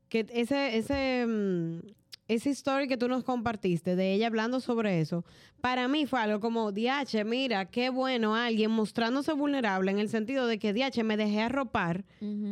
que 0.09 0.25
ese, 0.33 0.77
ese, 0.77 1.25
mm, 1.27 1.79
esa 2.27 2.49
historia 2.49 2.87
que 2.87 2.95
tú 2.97 3.09
nos 3.09 3.23
compartiste 3.25 3.95
de 3.97 4.13
ella 4.13 4.27
hablando 4.27 4.61
sobre 4.61 5.01
eso, 5.01 5.25
para 5.59 5.87
mí 5.87 6.05
fue 6.05 6.19
algo 6.21 6.39
como, 6.39 6.71
Diache, 6.71 7.23
mira, 7.25 7.65
qué 7.65 7.89
bueno 7.89 8.35
alguien 8.35 8.71
mostrándose 8.71 9.33
vulnerable 9.33 9.91
en 9.91 9.99
el 9.99 10.07
sentido 10.07 10.47
de 10.47 10.59
que, 10.59 10.71
Diache, 10.71 11.03
me 11.03 11.17
dejé 11.17 11.41
arropar 11.41 12.05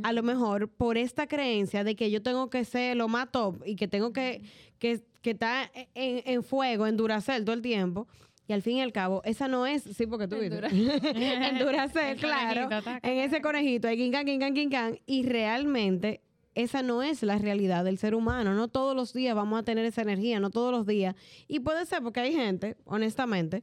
a 0.03 0.13
lo 0.13 0.21
mejor 0.21 0.69
por 0.69 0.97
esta 0.97 1.27
creencia 1.27 1.83
de 1.83 1.95
que 1.95 2.11
yo 2.11 2.21
tengo 2.21 2.49
que 2.49 2.65
ser 2.65 2.97
lo 2.97 3.07
más 3.07 3.31
top 3.31 3.63
y 3.65 3.75
que 3.75 3.87
tengo 3.87 4.11
que, 4.11 4.41
que, 4.79 5.01
que 5.21 5.31
estar 5.31 5.71
en, 5.95 6.23
en 6.25 6.43
fuego, 6.43 6.87
en 6.87 6.97
Duracell 6.97 7.45
todo 7.45 7.55
el 7.55 7.61
tiempo. 7.61 8.07
Y 8.49 8.53
al 8.53 8.63
fin 8.63 8.77
y 8.77 8.81
al 8.81 8.91
cabo, 8.91 9.21
esa 9.25 9.47
no 9.47 9.67
es, 9.67 9.83
sí, 9.83 10.07
porque 10.07 10.27
tú 10.27 10.37
En 10.37 10.49
dices. 10.49 10.71
en 11.15 11.59
Duracell, 11.59 12.13
El 12.13 12.17
claro. 12.17 12.63
conejito. 12.67 12.91
En 13.07 13.17
ese 13.19 13.41
conejito, 13.41 13.87
hay 13.87 13.95
quincan, 13.97 14.25
quincan, 14.25 14.53
quincan. 14.55 14.99
Y 15.05 15.21
realmente, 15.23 16.23
esa 16.55 16.81
no 16.81 17.03
es 17.03 17.21
la 17.21 17.37
realidad 17.37 17.85
del 17.85 17.99
ser 17.99 18.15
humano. 18.15 18.55
No 18.55 18.67
todos 18.67 18.95
los 18.95 19.13
días 19.13 19.35
vamos 19.35 19.59
a 19.59 19.63
tener 19.63 19.85
esa 19.85 20.01
energía, 20.01 20.39
no 20.39 20.49
todos 20.49 20.71
los 20.71 20.87
días. 20.87 21.15
Y 21.47 21.59
puede 21.59 21.85
ser 21.85 22.01
porque 22.01 22.21
hay 22.21 22.33
gente, 22.33 22.75
honestamente, 22.85 23.61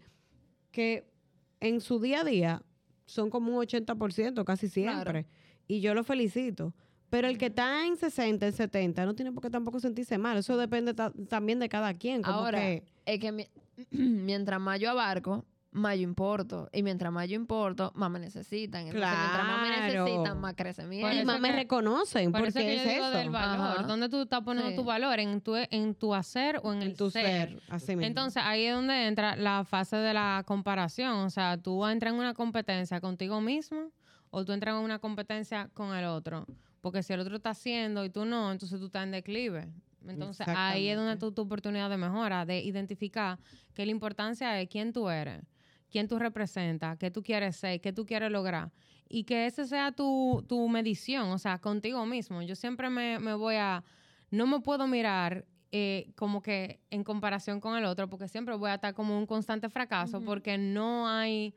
que 0.71 1.11
en 1.59 1.81
su 1.81 1.99
día 1.99 2.21
a 2.21 2.25
día 2.25 2.63
son 3.07 3.29
como 3.29 3.57
un 3.59 3.65
80%, 3.67 4.45
casi 4.45 4.69
siempre. 4.69 5.27
Y 5.67 5.81
yo 5.81 5.95
lo 5.95 6.05
felicito. 6.05 6.75
Pero 7.11 7.27
el 7.27 7.39
que 7.39 7.47
está 7.47 7.85
en 7.87 7.97
60, 7.97 8.47
en 8.47 8.53
70, 8.53 9.05
no 9.05 9.15
tiene 9.17 9.33
por 9.33 9.43
qué 9.43 9.51
tampoco 9.51 9.81
sentirse 9.81 10.17
mal. 10.17 10.37
Eso 10.39 10.57
depende 10.57 10.95
ta- 10.95 11.13
también 11.29 11.59
de 11.59 11.69
cada 11.69 11.93
quien. 11.95 12.23
Como 12.23 12.37
Ahora, 12.37 12.61
que, 12.61 12.85
es 13.05 13.19
que 13.19 13.33
mi- 13.33 13.49
mientras 13.91 14.61
más 14.61 14.79
yo 14.81 14.91
abarco, 14.91 15.45
más 15.73 15.97
yo 15.97 16.03
importo. 16.05 16.71
Y 16.73 16.83
mientras 16.83 17.13
más 17.13 17.29
yo 17.29 17.35
importo, 17.37 17.93
más 17.95 18.11
me 18.11 18.19
necesitan. 18.19 18.87
Entonces, 18.87 19.11
mientras 19.11 19.47
más 19.47 19.61
me 19.61 19.67
Claro. 19.77 20.05
necesitan, 20.05 20.41
más 20.41 20.55
crece 20.55 20.85
mi 20.87 21.01
y 21.01 21.05
eso 21.05 21.27
más 21.27 21.39
me 21.41 21.53
reconocen, 21.53 22.33
Por 22.33 22.41
porque 22.41 22.49
eso 22.49 22.59
que 22.61 22.75
es 22.77 22.83
yo 22.85 22.91
digo 22.91 23.07
eso. 23.09 23.17
del 23.19 23.31
valor. 23.31 23.77
Ajá. 23.79 23.83
¿Dónde 23.83 24.09
tú 24.09 24.23
estás 24.23 24.41
poniendo 24.43 24.71
Sí. 24.71 24.77
tu 24.77 24.85
valor? 24.85 25.19
¿En 25.21 25.41
tu, 25.43 25.55
en 25.57 25.95
tu 25.95 26.15
hacer 26.15 26.61
o 26.63 26.73
en, 26.73 26.81
En 26.83 26.89
el 26.89 26.97
tu 26.97 27.11
ser? 27.11 27.27
ser, 27.51 27.63
así 27.69 27.89
mismo. 27.95 28.07
Entonces 28.07 28.43
ahí 28.47 28.65
es 28.65 28.75
donde 28.75 29.07
entra 29.07 29.37
la 29.37 29.65
fase 29.65 29.97
de 29.97 30.15
la 30.15 30.43
comparación. 30.47 31.13
O 31.19 31.31
sea, 31.31 31.59
tú 31.59 31.85
entras 31.87 32.15
en 32.15 32.21
una 32.21 32.33
competencia 32.33 33.01
contigo 33.01 33.41
mismo 33.43 33.91
o 34.31 34.45
tú 34.47 34.53
entras 34.53 34.77
en 34.77 34.81
una 34.83 34.99
competencia 34.99 35.69
con 35.75 35.95
el 35.95 36.07
otro. 36.07 36.47
Porque 36.81 37.03
si 37.03 37.13
el 37.13 37.21
otro 37.21 37.37
está 37.37 37.51
haciendo 37.51 38.03
y 38.05 38.11
tú 38.11 38.25
no, 38.25 38.51
entonces 38.51 38.79
tú 38.79 38.87
estás 38.87 39.03
en 39.05 39.11
declive. 39.11 39.69
Entonces 40.09 40.47
ahí 40.49 40.89
es 40.89 40.97
donde 40.97 41.17
tú 41.17 41.33
tu 41.33 41.43
oportunidad 41.43 41.91
de 41.91 41.97
mejora, 41.97 42.45
de 42.45 42.61
identificar 42.61 43.39
que 43.75 43.85
la 43.85 43.93
importancia 43.93 44.61
es 44.61 44.69
quién 44.69 44.93
tú 44.93 45.09
eres, 45.09 45.43
quién 45.91 46.09
tú 46.09 46.19
representas, 46.19 46.99
qué 46.99 47.11
tú 47.11 47.23
quieres 47.23 47.57
ser, 47.57 47.81
qué 47.81 47.93
tú 47.93 48.07
quieres 48.07 48.31
lograr. 48.31 48.73
Y 49.09 49.25
que 49.25 49.47
esa 49.47 49.65
sea 49.67 49.93
tu, 49.93 50.45
tu 50.49 50.69
medición, 50.69 51.29
o 51.31 51.39
sea, 51.39 51.59
contigo 51.59 52.05
mismo. 52.07 52.43
Yo 52.43 52.57
siempre 52.57 52.91
me, 52.91 53.19
me 53.21 53.35
voy 53.35 53.55
a, 53.57 53.85
no 54.31 54.47
me 54.47 54.61
puedo 54.61 54.87
mirar 54.87 55.47
eh, 55.73 56.13
como 56.15 56.43
que 56.43 56.81
en 56.91 57.05
comparación 57.05 57.61
con 57.61 57.77
el 57.77 57.85
otro, 57.85 58.09
porque 58.09 58.29
siempre 58.29 58.55
voy 58.55 58.71
a 58.71 58.75
estar 58.75 58.95
como 58.95 59.19
un 59.19 59.27
constante 59.27 59.69
fracaso, 59.69 60.23
porque 60.23 60.57
no 60.57 61.09
hay, 61.09 61.55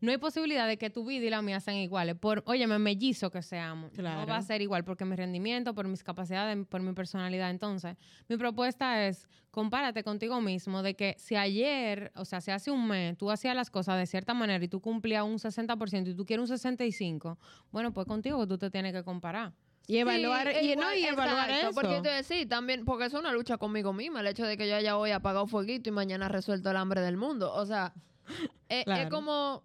no 0.00 0.10
hay 0.10 0.18
posibilidad 0.18 0.66
de 0.68 0.76
que 0.76 0.90
tu 0.90 1.04
vida 1.06 1.24
y 1.24 1.30
la 1.30 1.40
mía 1.42 1.58
sean 1.60 1.76
iguales. 1.78 2.16
Por, 2.16 2.42
oye, 2.46 2.66
me 2.66 2.78
mellizo 2.78 3.30
que 3.30 3.40
seamos. 3.42 3.92
No 3.92 3.96
Claro. 3.98 4.26
va 4.30 4.36
a 4.36 4.42
ser 4.42 4.60
igual 4.60 4.84
porque 4.84 5.04
mi 5.04 5.16
rendimiento, 5.16 5.74
por 5.74 5.88
mis 5.88 6.04
capacidades, 6.04 6.66
por 6.66 6.82
mi 6.82 6.92
personalidad. 6.92 7.50
Entonces, 7.50 7.96
mi 8.28 8.36
propuesta 8.36 9.06
es, 9.06 9.26
compárate 9.50 10.02
contigo 10.04 10.40
mismo 10.42 10.82
de 10.82 10.94
que 10.94 11.14
si 11.18 11.34
ayer, 11.36 12.12
o 12.14 12.24
sea, 12.26 12.40
si 12.42 12.50
hace 12.50 12.70
un 12.70 12.86
mes, 12.86 13.16
tú 13.16 13.30
hacías 13.30 13.56
las 13.56 13.70
cosas 13.70 13.98
de 13.98 14.06
cierta 14.06 14.34
manera 14.34 14.62
y 14.62 14.68
tú 14.68 14.80
cumplías 14.80 15.24
un 15.24 15.38
60% 15.38 16.10
y 16.10 16.14
tú 16.14 16.26
quieres 16.26 16.50
un 16.50 16.56
65%, 16.56 17.38
bueno, 17.72 17.92
pues 17.92 18.06
contigo 18.06 18.38
que 18.40 18.46
tú 18.46 18.58
te 18.58 18.70
tienes 18.70 18.92
que 18.92 19.02
comparar. 19.02 19.52
y 19.88 19.96
evaluar, 19.98 20.52
Sí, 20.52 20.58
y, 20.66 20.70
igual, 20.72 20.86
no, 20.88 20.94
y 20.94 21.04
evaluar 21.04 21.48
eso. 21.50 21.70
Porque 21.72 22.00
te 22.02 22.22
sí, 22.24 22.44
también, 22.44 22.84
porque 22.84 23.04
es 23.06 23.14
una 23.14 23.32
lucha 23.32 23.56
conmigo 23.56 23.92
misma, 23.92 24.20
el 24.20 24.26
hecho 24.26 24.44
de 24.44 24.56
que 24.58 24.68
yo 24.68 24.76
haya 24.76 24.98
hoy 24.98 25.12
apagado 25.12 25.46
fueguito 25.46 25.88
y 25.88 25.92
mañana 25.92 26.28
resuelto 26.28 26.70
el 26.70 26.76
hambre 26.76 27.00
del 27.00 27.16
mundo. 27.16 27.54
O 27.54 27.64
sea, 27.64 27.94
es, 28.68 28.84
es 28.86 29.08
como 29.08 29.62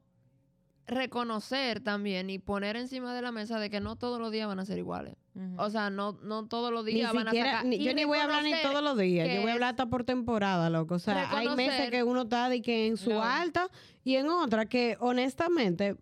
reconocer 0.92 1.80
también 1.80 2.30
y 2.30 2.38
poner 2.38 2.76
encima 2.76 3.16
de 3.16 3.22
la 3.22 3.32
mesa 3.32 3.60
de 3.60 3.70
que 3.70 3.80
no 3.80 3.96
todos 3.96 4.20
los 4.20 4.32
días 4.32 4.48
van 4.48 4.60
a 4.60 4.66
ser 4.66 4.78
iguales. 4.78 5.16
O 5.58 5.70
sea, 5.70 5.90
no, 5.90 6.20
no 6.24 6.46
todos 6.48 6.72
los 6.72 6.84
ni 6.86 6.92
días 6.94 7.14
van 7.14 7.30
a 7.30 7.32
sacar. 7.32 7.66
ni- 7.66 7.80
yo 7.80 7.94
ni 7.94 8.04
voy 8.04 8.18
a 8.20 8.24
hablar 8.26 8.44
ni 8.44 8.54
todos 8.62 8.84
los 8.84 8.98
días, 8.98 9.28
yo 9.34 9.42
voy 9.42 9.50
a 9.50 9.54
hablar 9.54 9.70
hasta 9.72 9.86
por 9.88 10.04
temporada, 10.04 10.70
loco. 10.70 10.96
O 10.96 11.00
sea, 11.00 11.30
hay 11.36 11.48
meses 11.56 11.90
que 11.90 12.04
uno 12.04 12.24
está 12.24 12.50
de 12.50 12.62
que 12.62 12.88
en 12.88 12.98
su 12.98 13.20
alta 13.20 13.70
y 14.04 14.16
en 14.16 14.28
otra 14.28 14.66
que 14.66 14.98
honestamente 15.00 15.96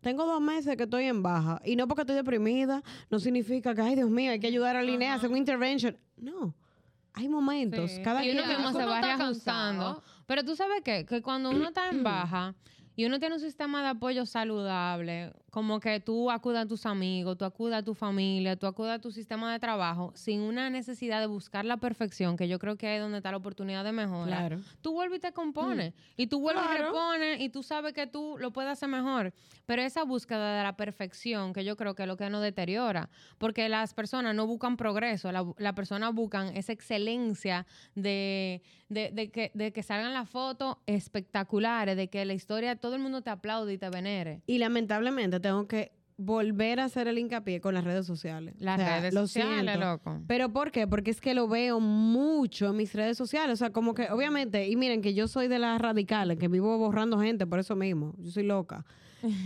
tengo 0.00 0.24
dos 0.24 0.40
meses 0.40 0.76
que 0.78 0.84
estoy 0.84 1.04
en 1.04 1.22
baja 1.22 1.60
y 1.62 1.76
no 1.76 1.86
porque 1.86 2.02
estoy 2.02 2.16
deprimida, 2.16 2.82
no 3.10 3.18
significa 3.18 3.74
que 3.74 3.82
ay 3.82 3.94
Dios 3.96 4.08
mío, 4.08 4.32
hay 4.32 4.40
que 4.40 4.46
ayudar 4.46 4.74
a 4.76 4.82
Linnea 4.82 5.12
a 5.12 5.16
hacer 5.16 5.30
un 5.30 5.36
intervention. 5.36 5.96
No. 6.16 6.54
Hay 7.12 7.28
momentos, 7.28 7.90
Sí. 7.90 8.02
cada 8.02 8.24
y 8.24 8.30
uno 8.30 8.46
mismo 8.46 8.72
se 8.72 8.84
va 8.86 8.94
está 9.00 9.16
reajustando. 9.16 9.84
cansado. 9.84 10.02
Pero 10.26 10.44
tú 10.44 10.56
sabes 10.56 10.80
qué? 10.82 11.04
que 11.04 11.20
cuando 11.20 11.50
uno 11.50 11.68
está 11.68 11.90
en 11.90 12.02
baja 12.04 12.54
y 13.00 13.06
uno 13.06 13.18
tiene 13.18 13.36
un 13.36 13.40
sistema 13.40 13.82
de 13.82 13.88
apoyo 13.88 14.26
saludable, 14.26 15.32
como 15.50 15.80
que 15.80 16.00
tú 16.00 16.30
acudas 16.30 16.64
a 16.64 16.68
tus 16.68 16.86
amigos, 16.86 17.36
tú 17.36 17.44
acudas 17.44 17.80
a 17.80 17.84
tu 17.84 17.94
familia, 17.94 18.56
tú 18.56 18.66
acudas 18.66 18.98
a 18.98 18.98
tu 19.00 19.10
sistema 19.10 19.52
de 19.52 19.58
trabajo 19.58 20.12
sin 20.14 20.40
una 20.40 20.70
necesidad 20.70 21.20
de 21.20 21.26
buscar 21.26 21.64
la 21.64 21.76
perfección, 21.76 22.36
que 22.36 22.48
yo 22.48 22.58
creo 22.58 22.76
que 22.76 22.86
ahí 22.86 22.96
es 22.96 23.02
donde 23.02 23.18
está 23.18 23.30
la 23.30 23.36
oportunidad 23.36 23.84
de 23.84 23.92
mejora. 23.92 24.26
Claro. 24.26 24.60
Tú 24.80 24.92
vuelves 24.92 25.18
y 25.18 25.20
te 25.20 25.32
compones. 25.32 25.92
Y 26.16 26.28
tú 26.28 26.40
vuelves 26.40 26.64
y 26.74 26.78
repones 26.78 27.40
y 27.40 27.48
tú 27.48 27.62
sabes 27.62 27.92
que 27.92 28.06
tú 28.06 28.36
lo 28.38 28.52
puedes 28.52 28.70
hacer 28.70 28.88
mejor. 28.88 29.32
Pero 29.66 29.82
esa 29.82 30.04
búsqueda 30.04 30.58
de 30.58 30.64
la 30.64 30.76
perfección, 30.76 31.52
que 31.52 31.64
yo 31.64 31.76
creo 31.76 31.94
que 31.94 32.02
es 32.02 32.08
lo 32.08 32.16
que 32.16 32.30
nos 32.30 32.42
deteriora, 32.42 33.08
porque 33.38 33.68
las 33.68 33.94
personas 33.94 34.34
no 34.34 34.46
buscan 34.46 34.76
progreso, 34.76 35.32
la, 35.32 35.44
la 35.58 35.74
persona 35.74 36.10
buscan 36.10 36.56
esa 36.56 36.72
excelencia 36.72 37.66
de, 37.94 38.62
de, 38.88 39.10
de 39.12 39.30
que, 39.30 39.50
de 39.54 39.72
que 39.72 39.82
salgan 39.82 40.12
las 40.12 40.28
fotos 40.28 40.76
espectaculares, 40.86 41.96
de 41.96 42.08
que 42.08 42.24
la 42.24 42.34
historia, 42.34 42.76
todo 42.76 42.94
el 42.94 43.02
mundo 43.02 43.22
te 43.22 43.30
aplaude 43.30 43.72
y 43.72 43.78
te 43.78 43.88
venere. 43.88 44.42
Y 44.46 44.58
lamentablemente 44.58 45.39
tengo 45.40 45.66
que 45.66 45.92
volver 46.16 46.80
a 46.80 46.84
hacer 46.84 47.08
el 47.08 47.18
hincapié 47.18 47.60
con 47.62 47.72
las 47.74 47.82
redes 47.84 48.04
sociales. 48.06 48.54
Las 48.58 48.78
O 48.78 48.82
sea, 48.82 49.00
redes 49.00 49.14
lo 49.14 49.22
sociales, 49.22 49.74
siento. 49.74 49.80
loco. 49.80 50.20
¿Pero 50.26 50.52
por 50.52 50.70
qué? 50.70 50.86
Porque 50.86 51.10
es 51.10 51.20
que 51.20 51.32
lo 51.32 51.48
veo 51.48 51.80
mucho 51.80 52.68
en 52.68 52.76
mis 52.76 52.92
redes 52.94 53.16
sociales. 53.16 53.54
O 53.54 53.56
sea, 53.56 53.70
como 53.70 53.94
que, 53.94 54.10
obviamente, 54.10 54.68
y 54.68 54.76
miren 54.76 55.00
que 55.00 55.14
yo 55.14 55.28
soy 55.28 55.48
de 55.48 55.58
las 55.58 55.80
radicales, 55.80 56.38
que 56.38 56.48
vivo 56.48 56.76
borrando 56.76 57.18
gente 57.18 57.46
por 57.46 57.58
eso 57.58 57.74
mismo. 57.74 58.14
Yo 58.18 58.30
soy 58.30 58.42
loca. 58.42 58.84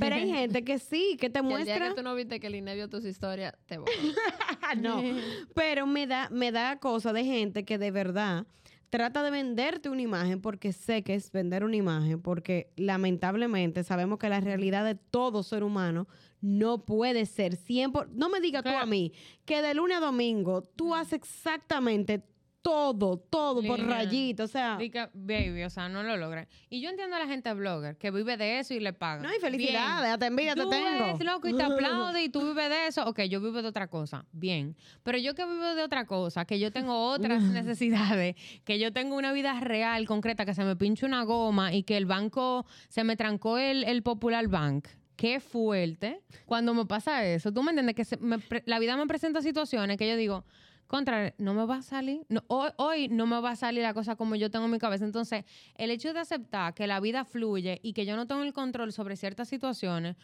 Pero 0.00 0.14
hay 0.16 0.28
gente 0.28 0.62
que 0.64 0.78
sí, 0.78 1.16
que 1.20 1.30
te 1.30 1.40
Que 1.42 1.46
el 1.46 1.46
día 1.48 1.56
muestra. 1.74 1.88
que 1.90 1.94
tú 1.94 2.02
no 2.02 2.14
viste 2.14 2.40
que 2.40 2.50
Liné 2.50 2.74
vio 2.74 2.88
tus 2.88 3.04
historias, 3.04 3.54
te 3.66 3.78
borró. 3.78 3.92
no. 4.80 5.00
Pero 5.54 5.86
me 5.86 6.06
da, 6.08 6.28
me 6.30 6.50
da 6.52 6.78
cosa 6.80 7.12
de 7.12 7.24
gente 7.24 7.64
que 7.64 7.78
de 7.78 7.90
verdad 7.92 8.46
trata 8.94 9.24
de 9.24 9.32
venderte 9.32 9.88
una 9.88 10.02
imagen 10.02 10.40
porque 10.40 10.72
sé 10.72 11.02
que 11.02 11.16
es 11.16 11.32
vender 11.32 11.64
una 11.64 11.74
imagen, 11.74 12.22
porque 12.22 12.70
lamentablemente 12.76 13.82
sabemos 13.82 14.20
que 14.20 14.28
la 14.28 14.38
realidad 14.38 14.84
de 14.84 14.94
todo 14.94 15.42
ser 15.42 15.64
humano 15.64 16.06
no 16.40 16.84
puede 16.84 17.26
ser 17.26 17.56
100%. 17.56 18.10
No 18.10 18.28
me 18.28 18.40
digas 18.40 18.62
tú 18.62 18.68
a 18.68 18.86
mí 18.86 19.12
que 19.44 19.62
de 19.62 19.74
lunes 19.74 19.96
a 19.96 20.00
domingo 20.00 20.62
tú 20.62 20.94
haces 20.94 21.14
exactamente 21.14 22.22
todo, 22.64 23.18
todo 23.18 23.62
por 23.62 23.78
rayito. 23.78 24.44
O 24.44 24.46
sea, 24.46 24.78
Di 24.78 24.88
que, 24.88 25.10
baby, 25.12 25.64
o 25.64 25.70
sea, 25.70 25.90
no 25.90 26.02
lo 26.02 26.16
logran. 26.16 26.48
Y 26.70 26.80
yo 26.80 26.88
entiendo 26.88 27.14
a 27.14 27.18
la 27.18 27.26
gente 27.26 27.52
blogger 27.52 27.98
que 27.98 28.10
vive 28.10 28.38
de 28.38 28.58
eso 28.58 28.72
y 28.72 28.80
le 28.80 28.94
pagan. 28.94 29.22
no 29.22 29.28
hay 29.28 29.38
felicidades, 29.38 30.10
hasta 30.10 30.26
envidia 30.26 30.54
te 30.54 30.64
tengo. 30.64 31.04
eres 31.04 31.22
loco 31.22 31.46
y 31.46 31.54
te 31.54 31.62
aplaude 31.62 32.22
y 32.24 32.30
tú 32.30 32.40
vives 32.40 32.70
de 32.70 32.86
eso. 32.86 33.06
Ok, 33.06 33.20
yo 33.24 33.42
vivo 33.42 33.60
de 33.60 33.68
otra 33.68 33.88
cosa. 33.88 34.24
Bien. 34.32 34.74
Pero 35.02 35.18
yo 35.18 35.34
que 35.34 35.44
vivo 35.44 35.74
de 35.74 35.82
otra 35.82 36.06
cosa, 36.06 36.46
que 36.46 36.58
yo 36.58 36.72
tengo 36.72 37.10
otras 37.10 37.42
necesidades, 37.42 38.34
que 38.64 38.78
yo 38.78 38.94
tengo 38.94 39.14
una 39.16 39.34
vida 39.34 39.60
real, 39.60 40.06
concreta, 40.06 40.46
que 40.46 40.54
se 40.54 40.64
me 40.64 40.74
pinche 40.74 41.04
una 41.04 41.22
goma 41.24 41.74
y 41.74 41.82
que 41.82 41.98
el 41.98 42.06
banco 42.06 42.64
se 42.88 43.04
me 43.04 43.14
trancó 43.16 43.58
el, 43.58 43.84
el 43.84 44.02
Popular 44.02 44.48
Bank. 44.48 44.88
Qué 45.16 45.38
fuerte 45.38 46.22
cuando 46.46 46.72
me 46.72 46.86
pasa 46.86 47.26
eso. 47.26 47.52
Tú 47.52 47.62
me 47.62 47.72
entiendes 47.72 47.94
que 47.94 48.06
se 48.06 48.16
me 48.16 48.38
la 48.64 48.78
vida 48.78 48.96
me 48.96 49.06
presenta 49.06 49.42
situaciones 49.42 49.98
que 49.98 50.08
yo 50.08 50.16
digo, 50.16 50.44
contra, 50.86 51.34
no 51.38 51.54
me 51.54 51.64
va 51.66 51.76
a 51.76 51.82
salir, 51.82 52.26
hoy, 52.46 52.70
hoy 52.76 53.08
no 53.08 53.26
me 53.26 53.40
va 53.40 53.50
a 53.50 53.56
salir 53.56 53.82
la 53.82 53.94
cosa 53.94 54.16
como 54.16 54.36
yo 54.36 54.50
tengo 54.50 54.66
en 54.66 54.70
mi 54.70 54.78
cabeza. 54.78 55.04
Entonces, 55.04 55.44
el 55.76 55.90
hecho 55.90 56.12
de 56.12 56.20
aceptar 56.20 56.74
que 56.74 56.86
la 56.86 57.00
vida 57.00 57.24
fluye 57.24 57.80
y 57.82 57.92
que 57.92 58.06
yo 58.06 58.16
no 58.16 58.26
tengo 58.26 58.42
el 58.42 58.52
control 58.52 58.92
sobre 58.92 59.16
ciertas 59.16 59.48
situaciones, 59.48 60.16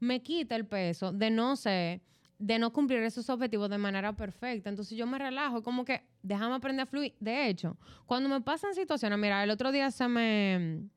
me 0.00 0.22
quita 0.22 0.56
el 0.56 0.66
peso 0.66 1.12
de 1.12 1.30
no 1.30 1.56
ser, 1.56 2.00
de 2.38 2.58
no 2.58 2.72
cumplir 2.72 3.02
esos 3.02 3.28
objetivos 3.30 3.68
de 3.70 3.78
manera 3.78 4.12
perfecta. 4.14 4.68
Entonces 4.68 4.96
yo 4.96 5.06
me 5.06 5.18
relajo, 5.18 5.62
como 5.62 5.84
que 5.84 6.02
déjame 6.22 6.54
aprender 6.54 6.84
a 6.84 6.86
fluir. 6.86 7.14
De 7.20 7.48
hecho, 7.48 7.76
cuando 8.06 8.28
me 8.28 8.40
pasan 8.40 8.74
situaciones, 8.74 9.18
mira, 9.18 9.42
el 9.42 9.50
otro 9.50 9.72
día 9.72 9.90
se 9.90 10.08
me, 10.08 10.88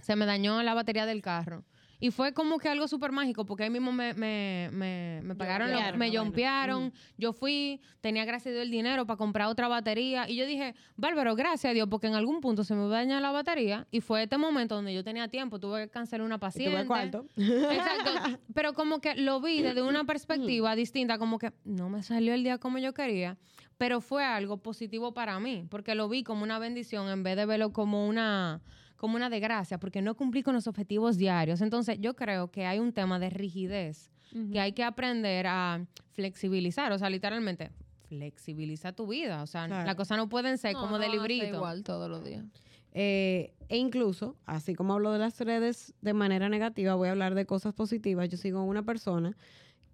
se 0.00 0.16
me 0.16 0.26
dañó 0.26 0.62
la 0.62 0.74
batería 0.74 1.06
del 1.06 1.22
carro. 1.22 1.64
Y 2.04 2.10
fue 2.10 2.32
como 2.34 2.58
que 2.58 2.68
algo 2.68 2.88
súper 2.88 3.12
mágico, 3.12 3.46
porque 3.46 3.62
ahí 3.62 3.70
mismo 3.70 3.92
me, 3.92 4.12
me, 4.14 4.70
me, 4.72 5.20
me 5.22 5.34
pagaron, 5.36 5.70
lo- 5.70 5.78
me 5.78 5.96
bueno. 5.98 6.12
yompearon. 6.12 6.92
Yo 7.16 7.32
fui, 7.32 7.80
tenía 8.00 8.24
gracias 8.24 8.50
a 8.50 8.54
Dios 8.54 8.62
el 8.64 8.72
dinero 8.72 9.06
para 9.06 9.16
comprar 9.16 9.46
otra 9.46 9.68
batería. 9.68 10.28
Y 10.28 10.34
yo 10.34 10.44
dije, 10.44 10.74
Bárbaro, 10.96 11.36
gracias 11.36 11.70
a 11.70 11.74
Dios, 11.74 11.86
porque 11.88 12.08
en 12.08 12.14
algún 12.14 12.40
punto 12.40 12.64
se 12.64 12.74
me 12.74 12.80
va 12.80 12.86
a 12.86 12.98
dañar 13.02 13.22
la 13.22 13.30
batería. 13.30 13.86
Y 13.92 14.00
fue 14.00 14.24
este 14.24 14.36
momento 14.36 14.74
donde 14.74 14.92
yo 14.92 15.04
tenía 15.04 15.28
tiempo, 15.28 15.60
tuve 15.60 15.84
que 15.84 15.90
cancelar 15.90 16.26
una 16.26 16.38
paciente. 16.38 16.76
tuve 16.76 16.86
cuarto. 16.88 17.24
Exacto. 17.36 18.10
Pero 18.52 18.72
como 18.72 19.00
que 19.00 19.14
lo 19.14 19.40
vi 19.40 19.62
desde 19.62 19.82
una 19.82 20.02
perspectiva 20.02 20.74
distinta, 20.74 21.18
como 21.18 21.38
que 21.38 21.52
no 21.64 21.88
me 21.88 22.02
salió 22.02 22.34
el 22.34 22.42
día 22.42 22.58
como 22.58 22.78
yo 22.78 22.92
quería, 22.94 23.38
pero 23.78 24.00
fue 24.00 24.24
algo 24.24 24.56
positivo 24.58 25.12
para 25.14 25.38
mí, 25.40 25.66
porque 25.70 25.94
lo 25.94 26.08
vi 26.08 26.22
como 26.24 26.42
una 26.42 26.58
bendición 26.58 27.08
en 27.08 27.22
vez 27.22 27.36
de 27.36 27.46
verlo 27.46 27.72
como 27.72 28.06
una 28.08 28.60
como 29.02 29.16
una 29.16 29.28
desgracia, 29.28 29.78
porque 29.80 30.00
no 30.00 30.14
cumplí 30.14 30.44
con 30.44 30.54
los 30.54 30.68
objetivos 30.68 31.16
diarios. 31.16 31.60
Entonces, 31.60 31.98
yo 31.98 32.14
creo 32.14 32.52
que 32.52 32.66
hay 32.66 32.78
un 32.78 32.92
tema 32.92 33.18
de 33.18 33.30
rigidez 33.30 34.12
que 34.52 34.60
hay 34.60 34.72
que 34.74 34.84
aprender 34.84 35.44
a 35.48 35.84
flexibilizar, 36.12 36.92
o 36.92 36.98
sea, 36.98 37.10
literalmente 37.10 37.72
flexibiliza 38.08 38.92
tu 38.92 39.08
vida, 39.08 39.42
o 39.42 39.46
sea, 39.48 39.66
Claro. 39.66 39.86
las 39.86 39.96
cosas 39.96 40.18
no 40.18 40.28
pueden 40.28 40.56
ser 40.56 40.74
No, 40.74 40.82
como 40.82 40.92
no 40.92 40.98
de 41.00 41.08
librito. 41.08 41.46
igual 41.46 41.82
todos 41.82 42.08
los 42.08 42.22
días. 42.24 42.44
Eh, 42.92 43.54
e 43.68 43.76
incluso, 43.76 44.36
así 44.46 44.76
como 44.76 44.92
hablo 44.94 45.10
de 45.12 45.18
las 45.18 45.40
redes 45.40 45.92
de 46.00 46.12
manera 46.14 46.48
negativa, 46.48 46.94
voy 46.94 47.08
a 47.08 47.10
hablar 47.10 47.34
de 47.34 47.44
cosas 47.44 47.74
positivas. 47.74 48.28
Yo 48.28 48.36
sigo 48.36 48.60
a 48.60 48.62
una 48.62 48.84
persona 48.84 49.36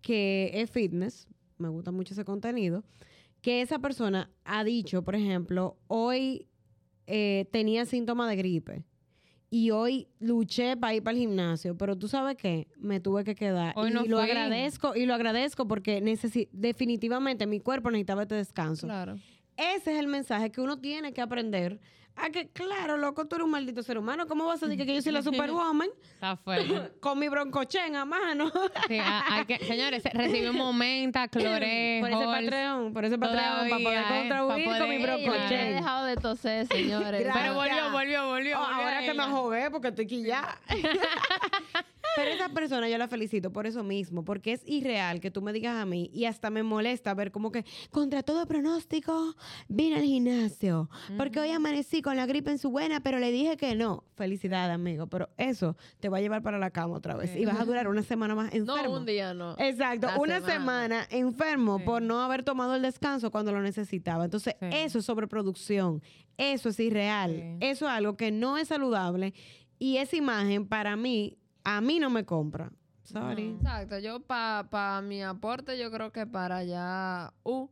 que 0.03 0.50
es 0.53 0.71
fitness, 0.71 1.29
me 1.57 1.71
gusta 1.71 1.93
mucho 1.93 2.12
ese 2.12 2.27
contenido, 2.27 2.85
que 3.41 3.62
esa 3.62 3.79
persona 3.79 4.31
ha 4.45 4.65
dicho, 4.65 5.03
por 5.03 5.15
ejemplo, 5.15 5.79
hoy 5.87 6.47
eh, 7.07 7.47
tenía 7.50 7.87
síntomas 7.87 8.29
de 8.29 8.37
gripe 8.37 8.85
y 9.50 9.71
hoy 9.71 10.09
luché 10.19 10.76
para 10.76 10.95
ir 10.95 11.02
para 11.02 11.17
el 11.17 11.21
gimnasio, 11.21 11.76
pero 11.76 11.97
tú 11.97 12.09
sabes 12.09 12.37
qué, 12.37 12.69
me 12.76 13.00
tuve 13.00 13.25
que 13.25 13.35
quedar 13.35 13.73
Hoy 13.76 13.90
y 13.90 13.95
no 13.95 14.05
lo 14.05 14.19
fui. 14.19 14.31
agradezco 14.31 14.95
y 14.95 15.07
lo 15.07 15.14
agradezco 15.14 15.67
porque 15.67 16.02
definitivamente 16.52 17.47
mi 17.47 17.61
cuerpo 17.61 17.90
necesitaba 17.90 18.23
este 18.23 18.35
descanso. 18.35 18.87
Claro. 18.87 19.17
Ese 19.57 19.93
es 19.93 19.99
el 19.99 20.07
mensaje 20.07 20.50
que 20.50 20.61
uno 20.61 20.78
tiene 20.78 21.12
que 21.12 21.21
aprender. 21.21 21.81
A 22.21 22.31
que, 22.31 22.49
claro, 22.49 22.97
loco, 22.97 23.27
tú 23.27 23.37
eres 23.37 23.45
un 23.45 23.51
maldito 23.53 23.83
ser 23.83 23.97
humano. 23.99 24.27
¿Cómo 24.27 24.45
vas 24.47 24.63
a 24.63 24.67
decir 24.67 24.85
que 24.87 24.95
yo 24.95 25.01
soy 25.03 25.13
la 25.13 25.23
superwoman 25.23 25.89
Está 26.15 26.37
fuerte. 26.37 26.93
con 27.01 27.19
mi 27.19 27.29
broncochen 27.29 27.95
a 27.97 28.05
mano? 28.05 28.51
Sí, 28.89 28.99
a- 28.99 29.35
hay 29.37 29.45
que, 29.45 29.59
señores, 29.65 30.03
recibimos 30.13 30.75
menta, 30.75 31.29
cloré, 31.29 31.99
por 32.01 32.11
ese. 32.11 32.25
Patreon, 32.25 32.93
por 32.93 33.05
ese 33.05 33.19
Patreon, 33.19 33.69
para 33.71 33.83
poder 33.83 33.99
¿eh? 33.99 34.29
contribuir 34.29 34.67
Pa' 34.69 34.79
con 34.79 34.89
mi 34.89 34.99
no 34.99 35.05
he 35.05 35.07
broncochen. 35.25 35.75
dejado 35.75 36.05
de 36.07 36.17
toser, 36.17 36.67
señores. 36.67 37.21
Gracias. 37.25 37.45
Pero 37.45 37.55
volvió, 37.55 37.91
volvió, 37.93 38.27
volvió. 38.29 38.59
Oh, 38.61 38.67
volvió 38.67 38.83
ahora 38.85 39.01
que 39.01 39.15
me 39.15 39.23
ella. 39.25 39.33
jogué 39.33 39.71
porque 39.71 39.89
estoy 39.89 40.05
aquí 40.07 40.23
ya. 40.25 40.59
Pero 42.19 42.31
esa 42.35 42.49
persona 42.49 42.89
yo 42.89 42.99
la 42.99 43.07
felicito 43.07 43.53
por 43.53 43.67
eso 43.67 43.85
mismo, 43.85 44.25
porque 44.25 44.53
es 44.53 44.63
irreal 44.67 45.21
que 45.21 45.31
tú 45.31 45.41
me 45.43 45.53
digas 45.53 45.77
a 45.77 45.85
mí 45.87 46.11
y 46.13 46.25
hasta 46.25 46.51
me 46.51 46.63
molesta 46.63 47.15
ver 47.15 47.31
como 47.31 47.53
que 47.53 47.65
contra 47.91 48.23
todo 48.23 48.47
pronóstico 48.47 49.35
vine 49.69 49.97
al 49.97 50.03
gimnasio, 50.03 50.91
porque 51.17 51.39
hoy 51.41 51.51
amanecí 51.51 52.03
con 52.03 52.17
la 52.17 52.27
gripe 52.27 52.51
en 52.51 52.59
su 52.59 52.71
buena, 52.71 53.01
pero 53.01 53.19
le 53.19 53.31
dije 53.31 53.57
que 53.57 53.75
no. 53.77 54.05
Felicidades, 54.17 54.75
amigo, 54.75 55.07
pero 55.07 55.29
eso 55.37 55.77
te 56.01 56.09
va 56.09 56.19
a 56.19 56.21
llevar 56.21 56.43
para 56.43 56.59
la 56.59 56.71
cama 56.71 56.97
otra 56.97 57.15
vez 57.17 57.37
y 57.37 57.45
vas 57.45 57.61
a 57.61 57.65
durar 57.65 57.87
una 57.87 58.03
semana 58.03 58.35
más 58.35 58.53
enfermo. 58.53 58.83
No, 58.95 58.97
un 59.01 59.07
día 59.07 59.33
no. 59.33 59.55
Exacto, 59.59 60.09
La 60.09 60.19
una 60.19 60.41
semana. 60.41 60.53
semana, 61.05 61.07
enfermo 61.11 61.79
Sí. 61.79 61.85
por 61.85 62.03
no 62.03 62.21
haber 62.21 62.43
tomado 62.43 62.75
el 62.75 62.83
descanso 62.83 63.31
cuando 63.31 63.53
lo 63.53 63.61
necesitaba. 63.63 64.25
Entonces, 64.25 64.57
Sí. 64.61 64.67
eso 64.73 64.99
es 64.99 65.05
sobreproducción, 65.05 66.03
eso 66.37 66.69
es 66.71 66.81
irreal, 66.81 67.31
Sí. 67.37 67.67
eso 67.67 67.87
es 67.87 67.93
algo 67.93 68.17
que 68.17 68.33
no 68.33 68.59
es 68.59 68.69
saludable 68.69 69.35
y 69.79 69.99
esa 69.99 70.17
imagen 70.17 70.67
para 70.67 70.97
mí, 70.97 71.39
a 71.77 71.81
mí 71.83 71.99
no 71.99 72.09
me 72.09 72.25
compra. 72.25 72.73
Sorry. 73.03 73.51
Exacto, 73.51 73.99
yo 73.99 74.21
para 74.21 75.03
mi 75.03 75.23
aporte, 75.23 75.79
yo 75.79 75.91
creo 75.91 76.13
que 76.13 76.27
para 76.27 76.65
ya 76.65 77.33
uh, 77.45 77.69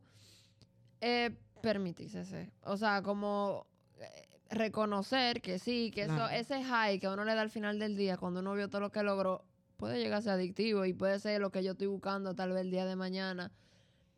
eh, 1.01 1.35
permitirse. 1.61 2.51
O 2.63 2.77
sea, 2.77 3.01
como 3.01 3.65
eh, 3.99 4.27
reconocer 4.51 5.41
que 5.41 5.57
sí, 5.57 5.91
que 5.91 6.05
Claro. 6.05 6.27
eso, 6.27 6.53
ese 6.53 6.63
high 6.63 6.99
que 6.99 7.07
uno 7.07 7.23
le 7.23 7.33
da 7.33 7.41
al 7.41 7.49
final 7.49 7.79
del 7.79 7.95
día, 7.95 8.17
cuando 8.17 8.41
uno 8.41 8.53
vio 8.53 8.69
todo 8.69 8.81
lo 8.81 8.91
que 8.91 9.01
logró, 9.01 9.45
puede 9.77 9.97
llegar 9.99 10.19
a 10.19 10.21
ser 10.21 10.33
adictivo 10.33 10.85
y 10.85 10.93
puede 10.93 11.19
ser 11.19 11.41
lo 11.41 11.51
que 11.51 11.63
yo 11.63 11.71
estoy 11.71 11.87
buscando 11.87 12.35
tal 12.35 12.51
vez 12.51 12.61
el 12.61 12.71
día 12.71 12.85
de 12.85 12.95
mañana. 12.95 13.51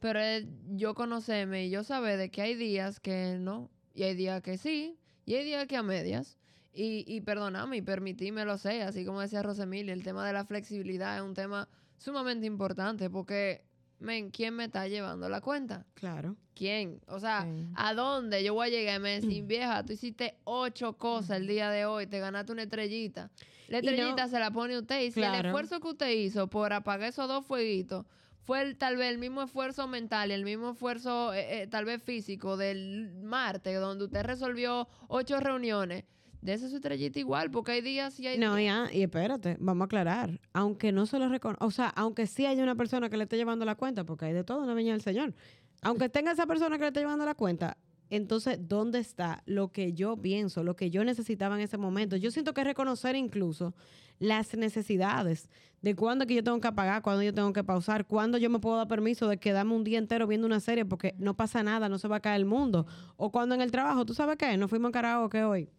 Pero 0.02 0.20
es 0.20 0.46
yo 0.72 0.94
conocerme 0.94 1.66
y 1.66 1.70
yo 1.70 1.84
saber 1.84 2.18
de 2.18 2.32
que 2.32 2.42
hay 2.42 2.56
días 2.56 3.00
que 3.00 3.38
no, 3.40 3.70
y 3.94 4.04
hay 4.04 4.16
días 4.16 4.42
que 4.42 4.58
sí, 4.58 4.98
y 5.26 5.36
hay 5.36 5.46
días 5.46 5.68
que 5.68 5.76
a 5.78 5.84
medias. 5.84 6.39
Y, 6.72 7.04
y 7.08 7.22
perdoname 7.22 7.78
y 7.78 7.82
permitirme 7.82 8.46
lo 8.46 8.58
sé, 8.58 8.84
así 8.84 9.04
como 9.06 9.22
decía 9.22 9.42
Rosemilia, 9.42 9.92
el 9.94 10.04
tema 10.04 10.26
de 10.26 10.34
la 10.34 10.46
flexibilidad 10.46 11.18
es 11.18 11.24
un 11.24 11.34
tema 11.34 11.68
sumamente 11.98 12.46
importante 12.46 13.10
porque, 13.10 13.64
men, 14.00 14.30
¿quién 14.30 14.54
me 14.54 14.66
está 14.66 14.88
llevando 14.88 15.28
la 15.30 15.42
cuenta? 15.42 15.86
Claro. 15.96 16.36
¿Quién? 16.54 17.02
O 17.08 17.20
sea, 17.20 17.44
Sí. 17.44 17.66
¿a 17.76 17.94
dónde 17.96 18.44
yo 18.44 18.54
voy 18.54 18.68
a 18.68 18.70
llegar 18.70 19.00
y 19.00 19.04
me 19.04 19.10
decir, 19.20 19.44
vieja, 19.46 19.84
tú 19.84 19.94
hiciste 19.94 20.38
ocho 20.44 20.94
cosas 20.98 21.38
el 21.38 21.48
día 21.48 21.72
de 21.72 21.86
hoy, 21.86 22.06
te 22.06 22.20
ganaste 22.20 22.52
una 22.52 22.64
estrellita? 22.64 23.32
La 23.68 23.82
no- 23.82 23.90
estrellita 23.90 24.28
se 24.28 24.40
la 24.40 24.52
pone 24.52 24.78
usted 24.78 25.02
y 25.02 25.12
si 25.12 25.24
el 25.24 25.34
esfuerzo 25.46 25.80
que 25.80 25.88
usted 25.88 26.10
hizo 26.12 26.48
por 26.50 26.72
apagar 26.74 27.10
esos 27.10 27.28
dos 27.28 27.46
fueguitos 27.46 28.06
fue 28.44 28.62
el- 28.62 28.78
tal 28.78 28.96
vez 28.98 29.10
el 29.12 29.18
mismo 29.18 29.42
esfuerzo 29.44 29.88
mental 29.88 30.30
y 30.30 30.34
el 30.34 30.44
mismo 30.44 30.72
esfuerzo 30.72 31.34
eh, 31.34 31.64
eh, 31.64 31.68
tal 31.68 31.86
vez 31.86 32.02
físico 32.04 32.58
del 32.58 33.12
martes, 33.24 33.80
donde 33.80 34.06
usted 34.06 34.24
resolvió 34.24 34.88
ocho 35.08 35.40
reuniones, 35.40 36.04
de 36.42 36.54
esa 36.54 36.70
su 36.70 36.80
igual, 37.20 37.52
porque 37.52 37.74
hay 37.74 37.82
días 37.82 38.20
y 38.20 38.28
hay 38.28 38.38
No, 38.38 38.56
días. 38.56 38.90
ya, 38.90 38.98
y 38.98 39.04
espérate, 39.04 39.58
vamos 39.60 39.82
a 39.82 39.86
aclarar. 39.86 40.40
Aunque 40.54 40.92
no 40.92 41.06
se 41.06 41.20
lo 41.20 41.28
reconozca, 41.28 41.66
o 41.66 41.72
sea, 41.72 41.88
aunque 41.90 42.28
sí 42.28 42.46
haya 42.46 42.64
una 42.64 42.76
persona 42.76 43.10
que 43.10 43.18
le 43.18 43.24
esté 43.24 43.38
llevando 43.38 43.66
la 43.66 43.76
cuenta, 43.76 44.06
porque 44.06 44.26
hay 44.26 44.34
de 44.34 44.44
todo 44.44 44.62
en 44.62 44.68
la 44.68 44.74
viña 44.74 44.94
del 44.94 45.02
Señor. 45.02 45.34
Aunque 45.82 46.10
tenga 46.10 46.32
esa 46.32 46.46
persona 46.46 46.78
que 46.78 46.84
le 46.84 46.88
esté 46.88 47.02
llevando 47.02 47.26
la 47.26 47.36
cuenta, 47.36 47.78
entonces, 48.10 48.58
¿dónde 48.68 49.00
está 49.00 49.44
lo 49.46 49.72
que 49.72 49.94
yo 49.94 50.18
pienso, 50.18 50.64
lo 50.64 50.76
que 50.76 50.90
yo 50.90 51.04
necesitaba 51.04 51.56
en 51.56 51.62
ese 51.62 51.78
momento? 51.78 52.16
Yo 52.16 52.32
siento 52.32 52.54
que 52.54 52.64
reconocer 52.64 53.16
incluso 53.16 53.76
las 54.18 54.56
necesidades 54.58 55.50
de 55.82 55.96
cuándo 55.96 56.26
que 56.26 56.36
yo 56.36 56.44
tengo 56.44 56.60
que 56.60 56.68
apagar, 56.68 57.02
cuándo 57.02 57.22
yo 57.24 57.34
tengo 57.34 57.54
que 57.54 57.64
pausar, 57.64 58.06
cuándo 58.08 58.38
yo 58.38 58.50
me 58.50 58.60
puedo 58.60 58.78
dar 58.78 58.88
permiso 58.88 59.28
de 59.28 59.38
quedarme 59.38 59.74
un 59.76 59.84
día 59.84 60.00
entero 60.00 60.26
viendo 60.28 60.48
una 60.48 60.60
serie 60.60 60.86
porque 60.86 61.16
no 61.20 61.36
pasa 61.36 61.64
nada, 61.64 61.88
no 61.88 62.00
se 62.00 62.08
va 62.08 62.18
a 62.18 62.20
caer 62.20 62.38
el 62.38 62.46
mundo. 62.46 62.86
O 63.16 63.32
cuando 63.32 63.56
en 63.56 63.62
el 63.62 63.72
trabajo, 63.72 64.06
¿tú 64.06 64.14
sabes 64.14 64.38
qué? 64.38 64.58
Nos 64.58 64.70
fuimos 64.70 64.90
a 64.90 64.92
karaoke 64.92 65.44
hoy. 65.44 65.70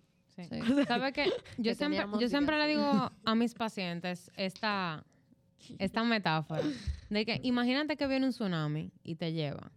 Sí. 0.48 0.60
Sí. 0.62 0.84
¿Sabes 0.86 1.12
qué? 1.12 1.24
Yo 1.58 1.62
Que 1.62 1.74
siempre, 1.74 1.98
yo 2.20 2.28
siempre 2.28 2.58
le 2.58 2.66
digo 2.68 3.12
a 3.24 3.34
mis 3.34 3.54
pacientes 3.54 4.30
esta, 4.36 5.04
esta 5.78 6.04
metáfora 6.04 6.62
de 7.08 7.24
que 7.26 7.40
imagínate 7.42 7.96
que 7.96 8.06
viene 8.06 8.26
un 8.26 8.32
tsunami 8.32 8.90
y 9.02 9.14
te 9.16 9.32
lleva. 9.32 9.70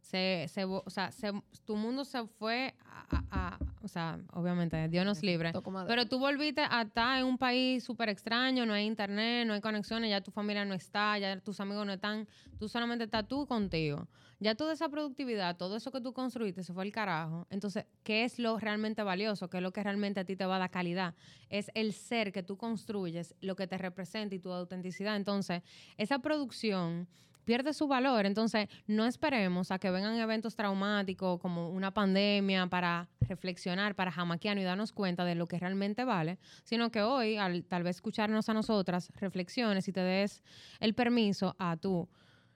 Se, 0.00 0.46
se, 0.48 0.64
o 0.64 0.82
sea, 0.88 1.10
se- 1.12 1.32
tu 1.66 1.76
mundo 1.76 2.02
se 2.06 2.26
fue 2.26 2.74
a, 2.86 3.04
a- 3.10 3.24
a- 3.30 3.58
o 3.82 3.88
sea, 3.88 4.18
obviamente, 4.32 4.88
Dios 4.88 5.04
nos 5.04 5.22
libre. 5.22 5.52
Pero 5.86 6.06
tú 6.08 6.18
volviste 6.18 6.62
a 6.62 6.82
estar 6.82 7.18
en 7.18 7.26
un 7.26 7.36
país 7.36 7.84
súper 7.84 8.08
extraño, 8.08 8.64
no 8.64 8.72
hay 8.72 8.86
internet, 8.86 9.46
no 9.46 9.52
hay 9.52 9.60
conexiones, 9.60 10.08
ya 10.08 10.22
tu 10.22 10.30
familia 10.30 10.64
no 10.64 10.72
está, 10.74 11.18
ya 11.18 11.38
tus 11.40 11.60
amigos 11.60 11.84
no 11.86 11.92
están, 11.92 12.26
tú 12.58 12.68
solamente 12.68 13.04
estás 13.04 13.28
tú 13.28 13.46
contigo. 13.46 14.08
Ya 14.40 14.54
toda 14.54 14.72
esa 14.72 14.88
productividad, 14.88 15.56
todo 15.56 15.76
eso 15.76 15.90
que 15.90 16.00
tú 16.00 16.12
construiste 16.12 16.62
se 16.62 16.72
fue 16.72 16.84
al 16.84 16.92
carajo. 16.92 17.48
Entonces, 17.50 17.86
¿qué 18.04 18.22
es 18.22 18.38
lo 18.38 18.56
realmente 18.58 19.02
valioso? 19.02 19.50
¿Qué 19.50 19.56
es 19.56 19.62
lo 19.62 19.72
que 19.72 19.82
realmente 19.82 20.20
a 20.20 20.24
ti 20.24 20.36
te 20.36 20.46
va 20.46 20.56
a 20.56 20.58
dar 20.60 20.70
calidad? 20.70 21.14
Es 21.48 21.72
el 21.74 21.92
ser 21.92 22.30
que 22.30 22.44
tú 22.44 22.56
construyes, 22.56 23.34
lo 23.40 23.56
que 23.56 23.66
te 23.66 23.76
representa 23.76 24.36
y 24.36 24.38
tu 24.38 24.52
autenticidad. 24.52 25.16
Entonces, 25.16 25.62
esa 25.96 26.20
producción 26.20 27.08
pierde 27.44 27.72
su 27.72 27.88
valor. 27.88 28.26
Entonces, 28.26 28.68
no 28.86 29.06
esperemos 29.06 29.72
a 29.72 29.80
que 29.80 29.90
vengan 29.90 30.16
eventos 30.18 30.54
traumáticos 30.54 31.40
como 31.40 31.70
una 31.70 31.92
pandemia 31.92 32.68
para 32.68 33.08
reflexionar, 33.22 33.96
para 33.96 34.12
jamaquearnos 34.12 34.62
y 34.62 34.66
darnos 34.66 34.92
cuenta 34.92 35.24
de 35.24 35.34
lo 35.34 35.48
que 35.48 35.58
realmente 35.58 36.04
vale, 36.04 36.38
sino 36.62 36.92
que 36.92 37.02
hoy, 37.02 37.38
al 37.38 37.64
tal 37.64 37.82
vez 37.82 37.96
escucharnos 37.96 38.48
a 38.48 38.54
nosotras, 38.54 39.10
reflexiones 39.16 39.88
y 39.88 39.92
te 39.92 40.00
des 40.00 40.44
el 40.78 40.94
permiso 40.94 41.56
a 41.58 41.76
tú 41.76 42.08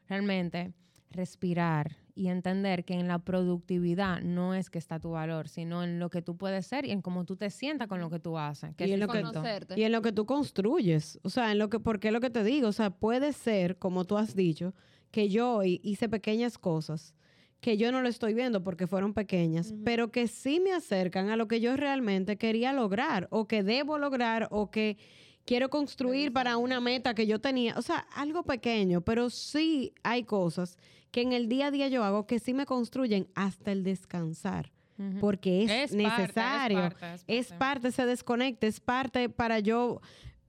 realmente 0.09 0.75
respirar 1.13 1.97
y 2.15 2.29
entender 2.29 2.85
que 2.85 2.95
en 2.95 3.09
la 3.09 3.19
productividad 3.19 4.21
no 4.21 4.55
es 4.55 4.71
que 4.71 4.79
está 4.79 4.99
tu 4.99 5.11
valor, 5.11 5.49
sino 5.49 5.83
en 5.83 5.99
lo 5.99 6.11
que 6.11 6.23
tú 6.23 6.37
puedes 6.37 6.67
ser 6.67 6.85
y 6.85 6.91
en 6.91 7.01
cómo 7.01 7.25
tú 7.25 7.37
te 7.37 7.51
sientas 7.51 7.89
con 7.89 8.01
lo 8.01 8.11
que 8.11 8.19
tú 8.19 8.39
haces. 8.39 8.75
Que 8.75 8.87
Y 8.87 8.89
es 8.89 8.95
en 8.95 9.01
lo 9.01 9.09
que-. 9.09 9.23
Y 9.77 9.85
en 9.85 9.93
lo 9.93 10.03
que 10.03 10.13
tú 10.13 10.27
construyes. 10.27 11.19
O 11.23 11.31
sea, 11.31 11.53
en 11.53 11.59
lo 11.59 11.71
que, 11.71 11.81
porque 11.81 12.09
es 12.09 12.15
lo 12.15 12.21
que 12.21 12.31
te 12.31 12.45
digo. 12.45 12.69
O 12.69 12.73
sea, 12.73 12.91
puede 12.91 13.33
ser, 13.33 13.79
como 13.79 14.05
tú 14.05 14.19
has 14.19 14.35
dicho, 14.35 14.75
que 15.11 15.29
yo 15.29 15.55
hoy 15.57 15.81
hice 15.83 16.09
pequeñas 16.09 16.59
cosas 16.59 17.15
que 17.63 17.77
yo 17.77 17.93
no 17.93 18.03
lo 18.03 18.09
estoy 18.09 18.35
viendo 18.35 18.65
porque 18.65 18.89
fueron 18.89 19.15
pequeñas, 19.15 19.73
pero 19.85 20.11
que 20.11 20.27
sí 20.27 20.59
me 20.59 20.73
acercan 20.73 21.31
a 21.31 21.37
lo 21.37 21.47
que 21.47 21.61
yo 21.61 21.77
realmente 21.77 22.37
quería 22.37 22.73
lograr 22.73 23.29
o 23.31 23.47
que 23.47 23.63
debo 23.63 23.99
lograr 23.99 24.49
o 24.51 24.73
que 24.73 24.99
quiero 25.45 25.69
construir 25.71 26.33
para 26.33 26.57
una 26.57 26.81
meta 26.81 27.15
que 27.15 27.27
yo 27.27 27.41
tenía. 27.41 27.75
O 27.77 27.83
sea, 27.83 28.07
algo 28.15 28.43
pequeño, 28.43 29.01
pero 29.01 29.31
sí 29.31 29.93
hay 30.03 30.25
cosas 30.25 30.77
que 31.11 31.21
en 31.23 31.33
el 31.33 31.49
día 31.49 31.67
a 31.67 31.71
día 31.71 31.89
yo 31.89 32.05
hago 32.05 32.27
que 32.27 32.39
sí 32.39 32.55
me 32.55 32.65
construyen 32.67 33.29
hasta 33.35 33.73
el 33.73 33.85
descansar. 33.85 34.73
Porque 35.21 35.65
es, 35.65 35.71
Es 35.71 35.79
parte, 35.91 36.03
es 36.03 36.19
necesario. 36.19 36.79
parte, 36.81 37.15
es 37.15 37.25
es 37.49 37.53
parte. 37.53 37.91
se 37.93 38.07
desconecta, 38.07 38.67
es 38.69 38.79
parte 38.79 39.29
para 39.29 39.59
yo. 39.59 40.01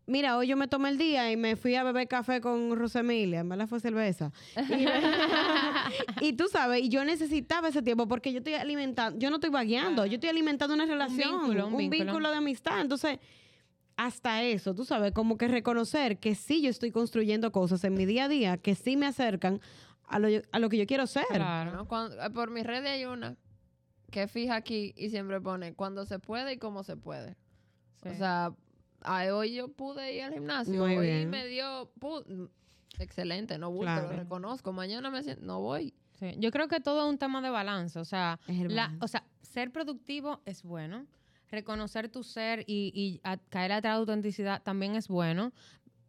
Mira, 0.06 0.38
hoy 0.38 0.48
yo 0.48 0.58
me 0.58 0.68
tomé 0.68 0.90
el 0.90 0.98
día 0.98 1.32
y 1.32 1.38
me 1.38 1.56
fui 1.56 1.74
a 1.76 1.84
beber 1.84 2.08
café 2.08 2.40
con 2.40 2.76
Rosemilia, 2.76 3.40
en 3.40 3.50
verdad 3.50 3.68
fue 3.68 3.80
cerveza. 3.80 4.32
Y, 4.70 4.86
y 6.28 6.34
tú 6.34 6.46
sabes, 6.52 6.84
y 6.84 6.90
yo 6.90 7.04
necesitaba 7.06 7.70
ese 7.70 7.82
tiempo 7.82 8.08
porque 8.08 8.32
yo 8.32 8.40
estoy 8.40 8.54
alimentando, 8.56 9.18
yo 9.18 9.30
no 9.30 9.38
estoy 9.38 9.50
vagueando, 9.50 10.06
yo 10.06 10.16
estoy 10.16 10.30
alimentando 10.30 10.76
una 10.76 10.86
relación, 10.86 11.32
vínculo, 11.40 11.68
un 11.68 11.74
un 11.74 11.78
vínculo. 11.80 12.04
vínculo. 12.06 12.30
de 12.32 12.38
amistad. 12.38 12.82
Entonces, 12.82 13.18
hasta 13.98 14.44
eso, 14.44 14.74
tú 14.74 14.86
sabes, 14.86 15.12
como 15.14 15.38
que 15.38 15.48
reconocer 15.48 16.18
que 16.20 16.36
sí 16.36 16.62
yo 16.62 16.70
estoy 16.70 16.92
construyendo 16.92 17.52
cosas 17.52 17.84
en 17.84 17.94
mi 17.94 18.06
día 18.06 18.26
a 18.26 18.28
día 18.30 18.58
que 18.58 18.76
sí 18.76 18.98
me 18.98 19.06
acercan 19.06 19.60
a 20.08 20.20
lo, 20.20 20.28
a 20.52 20.60
lo 20.60 20.70
que 20.70 20.78
yo 20.78 20.86
quiero 20.86 21.08
ser. 21.08 21.26
Claro. 21.30 21.72
¿no? 21.74 21.88
Cuando- 21.88 22.22
eh, 22.22 22.30
por 22.32 22.50
mis 22.52 22.66
redes 22.66 22.90
hay 22.90 23.06
una 23.06 23.36
que 24.12 24.28
fija 24.28 24.56
aquí 24.56 24.94
y 24.98 25.10
siempre 25.10 25.40
pone 25.42 25.74
cuando 25.74 26.06
se 26.06 26.20
puede 26.20 26.54
y 26.54 26.58
cómo 26.58 26.84
se 26.84 26.98
puede. 26.98 27.36
O 28.06 28.14
sea, 28.16 28.52
hoy 29.34 29.54
yo 29.56 29.70
pude 29.70 30.14
ir 30.14 30.24
al 30.24 30.34
gimnasio, 30.34 30.74
Muy 30.84 30.98
hoy 30.98 31.06
bien. 31.08 31.30
me 31.30 31.48
dio... 31.48 31.92
pu- 32.00 32.50
Excelente, 33.00 33.58
no 33.58 33.76
Claro. 33.76 34.10
lo 34.12 34.16
reconozco. 34.18 34.72
Mañana 34.72 35.10
me 35.10 35.24
siento, 35.24 35.44
no 35.44 35.62
voy. 35.62 35.94
Sí, 36.20 36.36
Yo 36.38 36.52
creo 36.52 36.68
que 36.68 36.80
todo 36.80 37.04
es 37.06 37.10
un 37.10 37.18
tema 37.18 37.42
de 37.42 37.50
balance. 37.50 37.98
O 37.98 38.06
sea, 38.06 38.40
Es 38.48 38.60
el 38.60 38.76
la- 38.76 38.84
balance. 38.84 39.04
o 39.06 39.08
sea, 39.08 39.24
ser 39.42 39.72
productivo 39.72 40.42
es 40.46 40.62
bueno. 40.64 41.08
Reconocer 41.54 42.10
tu 42.10 42.24
ser 42.24 42.64
y, 42.66 42.92
y 42.96 43.22
a- 43.24 43.38
caer 43.38 43.74
a 43.74 43.80
la 43.82 43.94
autenticidad 43.94 44.64
también 44.64 44.96
es 44.96 45.08
bueno. 45.08 45.54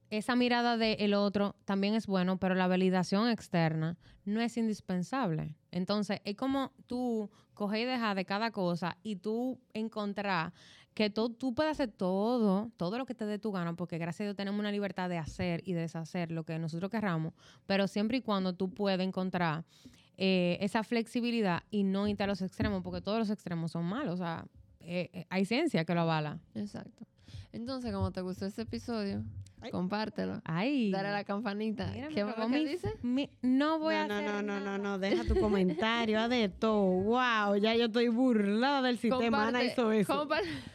Esa 0.08 0.36
mirada 0.36 0.78
del 0.78 1.12
otro 1.12 1.54
también 1.66 1.94
es 1.94 2.06
bueno, 2.06 2.38
pero 2.38 2.54
la 2.54 2.66
validación 2.66 3.28
externa 3.28 3.98
no 4.24 4.40
es 4.40 4.56
indispensable. 4.56 5.54
Entonces, 5.70 6.20
es 6.24 6.34
como 6.36 6.72
tú 6.86 7.30
coger 7.52 7.80
y 7.82 7.84
dejar 7.84 8.16
de 8.16 8.24
cada 8.24 8.52
cosa 8.52 8.96
y 9.02 9.16
tú 9.16 9.60
encontrar 9.74 10.54
que 10.94 11.10
tú, 11.10 11.28
tú 11.28 11.54
puedes 11.54 11.72
hacer 11.72 11.90
todo, 11.90 12.70
todo 12.78 12.96
lo 12.96 13.04
que 13.04 13.14
te 13.14 13.26
dé 13.26 13.38
tu 13.38 13.52
gana, 13.52 13.74
porque 13.76 13.98
gracias 13.98 14.20
a 14.20 14.24
Dios 14.24 14.36
tenemos 14.36 14.58
una 14.58 14.72
libertad 14.72 15.10
de 15.10 15.18
hacer 15.18 15.60
y 15.66 15.74
deshacer 15.74 16.30
lo 16.32 16.44
que 16.44 16.58
nosotros 16.58 16.90
querramos, 16.90 17.34
pero 17.66 17.86
siempre 17.86 18.16
y 18.18 18.22
cuando 18.22 18.54
tú 18.54 18.72
puedas 18.72 19.00
encontrar 19.00 19.64
eh, 20.16 20.56
esa 20.60 20.84
flexibilidad 20.84 21.64
y 21.70 21.82
no 21.82 22.08
irte 22.08 22.22
a 22.22 22.28
los 22.28 22.40
extremos, 22.40 22.82
porque 22.82 23.02
todos 23.02 23.18
los 23.18 23.28
extremos 23.30 23.72
son 23.72 23.84
malos. 23.84 24.14
O 24.14 24.16
sea, 24.24 24.46
eh, 24.86 25.10
eh, 25.12 25.26
hay 25.30 25.44
ciencia 25.44 25.84
que 25.84 25.94
lo 25.94 26.02
avala. 26.02 26.38
Exacto. 26.54 27.06
Entonces, 27.54 27.92
como 27.92 28.10
te 28.10 28.20
gustó 28.20 28.46
este 28.46 28.62
episodio, 28.62 29.22
compártelo. 29.70 30.42
Ay. 30.44 30.90
Dale 30.90 31.08
a 31.08 31.12
la 31.12 31.22
campanita. 31.24 31.90
¿Qué, 31.92 32.24
robó 32.24 32.48
¿qué 32.50 32.58
mi- 32.58 32.64
dice? 32.64 32.92
mi- 33.02 33.30
no 33.42 33.78
voy 33.78 33.94
a 33.94 34.08
no, 34.08 34.20
no, 34.20 34.28
hacer 34.28 34.44
no, 34.44 34.58
no, 34.58 34.64
nada. 34.64 34.78
no, 34.78 34.98
deja 34.98 35.22
tu 35.24 35.38
comentario, 35.38 36.18
haz 36.20 36.30
de 36.30 36.48
todo. 36.48 36.82
Wow, 36.82 37.54
ya 37.56 37.76
yo 37.76 37.84
estoy 37.86 38.08
burlada 38.08 38.82
del 38.82 38.98
sistema. 38.98 39.46
Ana 39.46 39.62
hizo 39.62 39.92
eso. 39.92 40.28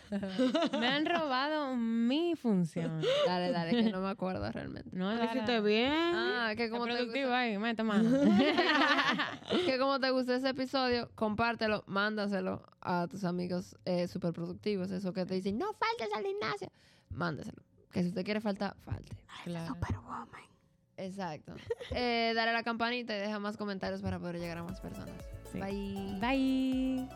Me 0.80 0.88
han 0.88 1.06
robado 1.06 1.76
mi 1.76 2.34
función. 2.36 3.02
Dale, 3.28 3.52
dale, 3.52 3.72
que 3.84 3.92
no 3.92 4.00
me 4.02 4.10
acuerdo 4.10 4.50
realmente. 4.52 4.90
No, 4.94 5.12
Lo 5.12 5.18
dale, 5.18 5.30
hiciste 5.32 5.62
bien. 5.62 5.92
Ah, 5.94 6.54
que 6.58 6.70
como, 6.72 6.86
te 6.86 6.94
productivo 6.94 7.26
gustó, 7.28 7.36
ahí, 7.36 7.58
mete 7.60 7.84
mano. 7.84 8.10
que 9.66 9.78
como 9.78 10.00
te 10.00 10.10
gustó 10.10 10.34
ese 10.34 10.50
episodio, 10.50 11.12
compártelo, 11.14 11.84
mándaselo 11.86 12.64
a 12.82 13.08
tus 13.08 13.24
amigos 13.24 13.76
eh, 13.86 14.08
súper 14.08 14.34
productivos. 14.34 14.90
Eso 14.90 15.14
que 15.14 15.26
te 15.28 15.36
dicen, 15.36 15.60
no 15.60 15.68
faltes 15.74 16.10
al 16.16 16.24
gimnasio. 16.26 16.69
Mándaselo. 17.10 17.64
Que 17.92 18.04
si 18.04 18.10
usted 18.10 18.24
quiere 18.24 18.42
faltar, 18.42 18.76
falte. 18.86 19.18
Claro. 19.44 19.76
Exacto. 20.98 21.56
Eh, 21.92 22.34
dale 22.36 22.52
a 22.52 22.54
la 22.54 22.64
campanita 22.64 23.16
y 23.16 23.20
deja 23.20 23.40
más 23.40 23.58
comentarios 23.58 24.02
para 24.02 24.20
poder 24.20 24.40
llegar 24.40 24.58
a 24.58 24.64
más 24.64 24.80
personas. 24.80 25.16
Sí. 25.52 25.60
Bye. 25.60 26.20
Bye. 26.20 27.10